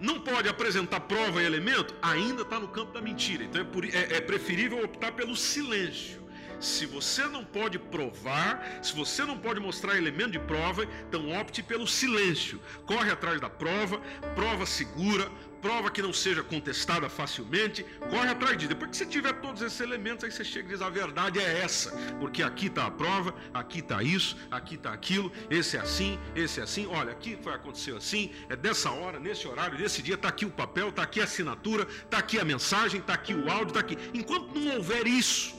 Não 0.00 0.18
pode 0.20 0.48
apresentar 0.48 1.00
prova 1.00 1.40
e 1.40 1.46
elemento, 1.46 1.94
ainda 2.02 2.42
está 2.42 2.58
no 2.58 2.66
campo 2.66 2.90
da 2.92 3.00
mentira. 3.00 3.44
Então 3.44 3.60
é, 3.60 3.64
por, 3.64 3.84
é, 3.84 4.16
é 4.16 4.20
preferível 4.20 4.84
optar 4.84 5.12
pelo 5.12 5.36
silêncio. 5.36 6.27
Se 6.60 6.86
você 6.86 7.24
não 7.26 7.44
pode 7.44 7.78
provar, 7.78 8.80
se 8.82 8.94
você 8.94 9.24
não 9.24 9.38
pode 9.38 9.60
mostrar 9.60 9.96
elemento 9.96 10.32
de 10.32 10.40
prova, 10.40 10.84
então 11.08 11.30
opte 11.40 11.62
pelo 11.62 11.86
silêncio. 11.86 12.60
Corre 12.84 13.10
atrás 13.10 13.40
da 13.40 13.48
prova, 13.48 14.00
prova 14.34 14.66
segura, 14.66 15.30
prova 15.60 15.90
que 15.90 16.02
não 16.02 16.12
seja 16.12 16.42
contestada 16.42 17.08
facilmente, 17.08 17.84
corre 18.10 18.28
atrás 18.28 18.56
disso. 18.56 18.68
Depois 18.68 18.90
que 18.90 18.96
você 18.96 19.06
tiver 19.06 19.34
todos 19.34 19.62
esses 19.62 19.80
elementos, 19.80 20.24
aí 20.24 20.32
você 20.32 20.44
chega 20.44 20.68
e 20.68 20.72
diz: 20.72 20.82
a 20.82 20.90
verdade 20.90 21.38
é 21.38 21.60
essa, 21.60 21.92
porque 22.18 22.42
aqui 22.42 22.66
está 22.66 22.86
a 22.86 22.90
prova, 22.90 23.34
aqui 23.54 23.78
está 23.78 24.02
isso, 24.02 24.36
aqui 24.50 24.74
está 24.74 24.92
aquilo, 24.92 25.32
esse 25.50 25.76
é 25.76 25.80
assim, 25.80 26.18
esse 26.34 26.60
é 26.60 26.64
assim. 26.64 26.86
Olha, 26.86 27.12
aqui 27.12 27.38
foi 27.40 27.54
aconteceu 27.54 27.96
assim, 27.96 28.32
é 28.48 28.56
dessa 28.56 28.90
hora, 28.90 29.20
nesse 29.20 29.46
horário, 29.46 29.78
nesse 29.78 30.02
dia, 30.02 30.14
está 30.14 30.28
aqui 30.28 30.44
o 30.44 30.50
papel, 30.50 30.88
está 30.88 31.02
aqui 31.02 31.20
a 31.20 31.24
assinatura, 31.24 31.84
está 31.84 32.18
aqui 32.18 32.38
a 32.38 32.44
mensagem, 32.44 33.00
está 33.00 33.14
aqui 33.14 33.34
o 33.34 33.50
áudio, 33.50 33.68
está 33.68 33.80
aqui. 33.80 33.96
Enquanto 34.12 34.58
não 34.58 34.76
houver 34.76 35.06
isso, 35.06 35.56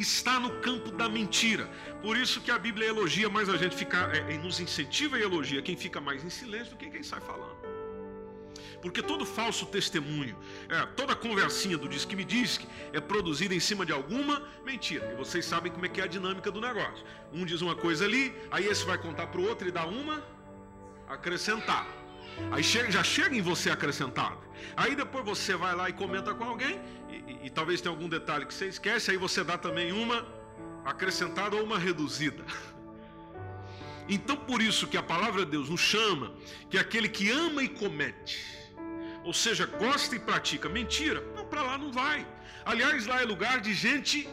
está 0.00 0.40
no 0.40 0.50
campo 0.60 0.90
da 0.90 1.08
mentira. 1.08 1.68
Por 2.02 2.16
isso 2.16 2.40
que 2.40 2.50
a 2.50 2.58
Bíblia 2.58 2.88
elogia 2.88 3.28
mais 3.28 3.48
a 3.48 3.56
gente 3.56 3.76
ficar, 3.76 4.14
é, 4.14 4.38
nos 4.38 4.60
incentiva 4.60 5.18
e 5.18 5.22
elogia 5.22 5.60
quem 5.62 5.76
fica 5.76 6.00
mais 6.00 6.24
em 6.24 6.30
silêncio 6.30 6.72
do 6.72 6.76
que 6.76 6.90
quem 6.90 7.02
sai 7.02 7.20
falando. 7.20 7.56
Porque 8.80 9.02
todo 9.02 9.26
falso 9.26 9.66
testemunho, 9.66 10.36
é, 10.68 10.86
toda 10.96 11.14
conversinha 11.14 11.76
do 11.76 11.88
diz 11.88 12.04
que 12.04 12.16
me 12.16 12.24
diz 12.24 12.56
que 12.56 12.66
é 12.92 13.00
produzida 13.00 13.54
em 13.54 13.60
cima 13.60 13.84
de 13.84 13.92
alguma 13.92 14.42
mentira. 14.64 15.12
E 15.12 15.16
vocês 15.16 15.44
sabem 15.44 15.70
como 15.70 15.84
é 15.84 15.88
que 15.88 16.00
é 16.00 16.04
a 16.04 16.06
dinâmica 16.06 16.50
do 16.50 16.60
negócio. 16.60 17.04
Um 17.32 17.44
diz 17.44 17.60
uma 17.60 17.76
coisa 17.76 18.04
ali, 18.04 18.34
aí 18.50 18.66
esse 18.66 18.84
vai 18.84 18.96
contar 18.96 19.26
para 19.26 19.40
o 19.40 19.46
outro 19.46 19.68
e 19.68 19.70
dá 19.70 19.84
uma 19.84 20.24
acrescentar. 21.08 21.86
Aí 22.50 22.62
chega, 22.62 22.90
já 22.90 23.02
chega 23.02 23.36
em 23.36 23.40
você 23.40 23.70
acrescentado. 23.70 24.38
Aí 24.76 24.94
depois 24.94 25.24
você 25.24 25.54
vai 25.54 25.74
lá 25.74 25.88
e 25.88 25.92
comenta 25.92 26.34
com 26.34 26.44
alguém, 26.44 26.80
e, 27.08 27.14
e, 27.14 27.46
e 27.46 27.50
talvez 27.50 27.80
tenha 27.80 27.92
algum 27.92 28.08
detalhe 28.08 28.44
que 28.46 28.54
você 28.54 28.66
esquece, 28.66 29.10
aí 29.10 29.16
você 29.16 29.44
dá 29.44 29.56
também 29.56 29.92
uma 29.92 30.26
acrescentada 30.84 31.56
ou 31.56 31.64
uma 31.64 31.78
reduzida. 31.78 32.44
Então 34.12 34.36
por 34.36 34.60
isso 34.60 34.88
que 34.88 34.96
a 34.96 35.02
palavra 35.04 35.44
de 35.44 35.52
Deus 35.52 35.68
nos 35.68 35.80
chama 35.80 36.32
que 36.68 36.76
aquele 36.76 37.08
que 37.08 37.30
ama 37.30 37.62
e 37.62 37.68
comete, 37.68 38.44
ou 39.22 39.32
seja, 39.32 39.66
gosta 39.66 40.16
e 40.16 40.18
pratica 40.18 40.68
mentira, 40.68 41.22
não 41.36 41.44
para 41.44 41.62
lá 41.62 41.78
não 41.78 41.92
vai. 41.92 42.26
Aliás, 42.64 43.06
lá 43.06 43.22
é 43.22 43.24
lugar 43.24 43.60
de 43.60 43.72
gente 43.72 44.28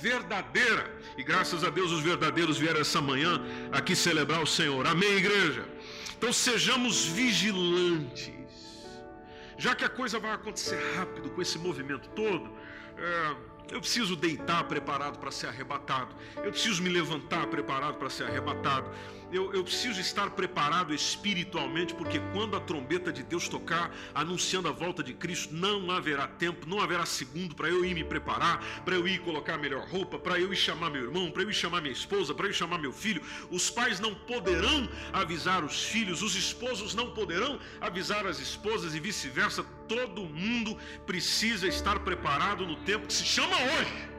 verdadeira. 0.00 0.90
E 1.16 1.22
graças 1.22 1.64
a 1.64 1.70
Deus 1.70 1.90
os 1.90 2.02
verdadeiros 2.02 2.58
vieram 2.58 2.80
essa 2.80 3.00
manhã 3.00 3.42
aqui 3.72 3.94
celebrar 3.94 4.42
o 4.42 4.46
Senhor. 4.46 4.86
Amém, 4.86 5.16
igreja. 5.16 5.66
Então 6.16 6.32
sejamos 6.32 7.04
vigilantes. 7.04 8.32
Já 9.56 9.74
que 9.74 9.84
a 9.84 9.88
coisa 9.88 10.18
vai 10.20 10.32
acontecer 10.32 10.78
rápido 10.96 11.30
com 11.30 11.42
esse 11.42 11.58
movimento 11.58 12.08
todo, 12.10 12.50
é, 12.96 13.36
eu 13.70 13.80
preciso 13.80 14.16
deitar 14.16 14.64
preparado 14.64 15.18
para 15.18 15.30
ser 15.30 15.48
arrebatado. 15.48 16.14
Eu 16.36 16.50
preciso 16.50 16.82
me 16.82 16.88
levantar 16.88 17.46
preparado 17.48 17.96
para 17.96 18.08
ser 18.08 18.24
arrebatado 18.24 18.88
eu, 19.32 19.52
eu 19.52 19.62
preciso 19.62 20.00
estar 20.00 20.30
preparado 20.30 20.94
espiritualmente, 20.94 21.94
porque 21.94 22.20
quando 22.32 22.56
a 22.56 22.60
trombeta 22.60 23.12
de 23.12 23.22
Deus 23.22 23.48
tocar, 23.48 23.94
anunciando 24.14 24.68
a 24.68 24.72
volta 24.72 25.02
de 25.02 25.12
Cristo, 25.12 25.54
não 25.54 25.90
haverá 25.90 26.26
tempo, 26.26 26.66
não 26.66 26.80
haverá 26.80 27.04
segundo 27.04 27.54
para 27.54 27.68
eu 27.68 27.84
ir 27.84 27.94
me 27.94 28.04
preparar, 28.04 28.64
para 28.84 28.94
eu 28.94 29.06
ir 29.06 29.20
colocar 29.20 29.54
a 29.54 29.58
melhor 29.58 29.86
roupa, 29.88 30.18
para 30.18 30.38
eu 30.38 30.52
ir 30.52 30.56
chamar 30.56 30.90
meu 30.90 31.04
irmão, 31.04 31.30
para 31.30 31.42
eu 31.42 31.50
ir 31.50 31.54
chamar 31.54 31.80
minha 31.80 31.92
esposa, 31.92 32.34
para 32.34 32.46
eu 32.46 32.50
ir 32.50 32.54
chamar 32.54 32.78
meu 32.78 32.92
filho. 32.92 33.22
Os 33.50 33.70
pais 33.70 34.00
não 34.00 34.14
poderão 34.14 34.88
avisar 35.12 35.64
os 35.64 35.84
filhos, 35.84 36.22
os 36.22 36.34
esposos 36.34 36.94
não 36.94 37.10
poderão 37.10 37.58
avisar 37.80 38.26
as 38.26 38.38
esposas 38.40 38.94
e 38.94 39.00
vice-versa. 39.00 39.64
Todo 39.86 40.22
mundo 40.22 40.76
precisa 41.06 41.66
estar 41.66 42.00
preparado 42.00 42.66
no 42.66 42.76
tempo 42.76 43.06
que 43.06 43.12
se 43.12 43.24
chama 43.24 43.56
hoje. 43.56 44.17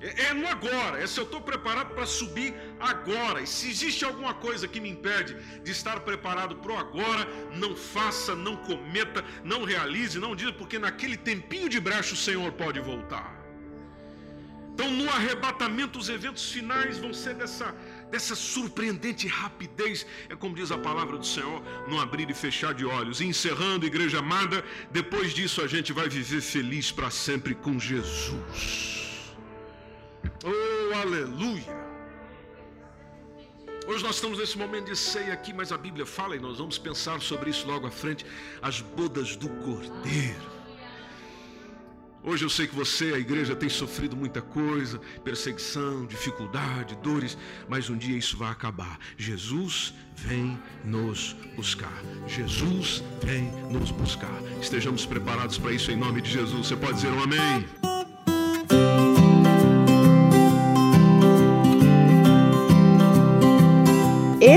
É, 0.00 0.26
é 0.26 0.34
no 0.34 0.46
agora, 0.46 1.02
é 1.02 1.06
se 1.06 1.18
eu 1.18 1.24
estou 1.24 1.40
preparado 1.40 1.94
para 1.94 2.06
subir 2.06 2.54
agora. 2.78 3.40
E 3.40 3.46
se 3.46 3.68
existe 3.68 4.04
alguma 4.04 4.34
coisa 4.34 4.68
que 4.68 4.80
me 4.80 4.90
impede 4.90 5.36
de 5.62 5.70
estar 5.70 6.00
preparado 6.00 6.56
para 6.56 6.72
o 6.72 6.78
agora, 6.78 7.26
não 7.54 7.74
faça, 7.74 8.34
não 8.34 8.56
cometa, 8.56 9.24
não 9.44 9.64
realize, 9.64 10.18
não 10.18 10.36
diga, 10.36 10.52
porque 10.52 10.78
naquele 10.78 11.16
tempinho 11.16 11.68
de 11.68 11.80
brecha 11.80 12.14
o 12.14 12.16
Senhor 12.16 12.52
pode 12.52 12.80
voltar. 12.80 13.36
Então, 14.72 14.92
no 14.92 15.10
arrebatamento, 15.10 15.98
os 15.98 16.08
eventos 16.08 16.52
finais 16.52 16.98
vão 16.98 17.12
ser 17.12 17.34
dessa, 17.34 17.74
dessa 18.12 18.36
surpreendente 18.36 19.26
rapidez, 19.26 20.06
é 20.28 20.36
como 20.36 20.54
diz 20.54 20.70
a 20.70 20.78
palavra 20.78 21.18
do 21.18 21.26
Senhor, 21.26 21.60
no 21.88 22.00
abrir 22.00 22.30
e 22.30 22.34
fechar 22.34 22.72
de 22.72 22.84
olhos. 22.84 23.20
E 23.20 23.24
encerrando, 23.24 23.84
igreja 23.84 24.20
amada, 24.20 24.64
depois 24.92 25.34
disso 25.34 25.60
a 25.60 25.66
gente 25.66 25.92
vai 25.92 26.08
viver 26.08 26.40
feliz 26.40 26.92
para 26.92 27.10
sempre 27.10 27.56
com 27.56 27.76
Jesus. 27.76 29.07
Oh, 30.44 30.94
aleluia! 30.94 31.88
Hoje 33.86 34.04
nós 34.04 34.16
estamos 34.16 34.38
nesse 34.38 34.58
momento 34.58 34.86
de 34.86 34.96
ceia 34.96 35.32
aqui, 35.32 35.52
mas 35.52 35.72
a 35.72 35.78
Bíblia 35.78 36.04
fala 36.04 36.36
e 36.36 36.38
nós 36.38 36.58
vamos 36.58 36.76
pensar 36.76 37.20
sobre 37.22 37.48
isso 37.50 37.66
logo 37.66 37.86
à 37.86 37.90
frente, 37.90 38.24
as 38.60 38.80
bodas 38.80 39.34
do 39.34 39.48
Cordeiro. 39.48 40.58
Hoje 42.22 42.44
eu 42.44 42.50
sei 42.50 42.66
que 42.66 42.74
você, 42.74 43.14
a 43.14 43.18
igreja, 43.18 43.56
tem 43.56 43.68
sofrido 43.70 44.14
muita 44.14 44.42
coisa, 44.42 45.00
perseguição, 45.24 46.04
dificuldade, 46.04 46.96
dores, 46.96 47.38
mas 47.66 47.88
um 47.88 47.96
dia 47.96 48.18
isso 48.18 48.36
vai 48.36 48.50
acabar. 48.50 48.98
Jesus 49.16 49.94
vem 50.14 50.58
nos 50.84 51.34
buscar. 51.56 52.02
Jesus 52.26 53.02
vem 53.22 53.50
nos 53.70 53.90
buscar. 53.90 54.42
Estejamos 54.60 55.06
preparados 55.06 55.56
para 55.56 55.72
isso 55.72 55.90
em 55.90 55.96
nome 55.96 56.20
de 56.20 56.30
Jesus. 56.30 56.66
Você 56.66 56.76
pode 56.76 56.94
dizer 56.94 57.08
um 57.08 57.22
amém? 57.22 57.87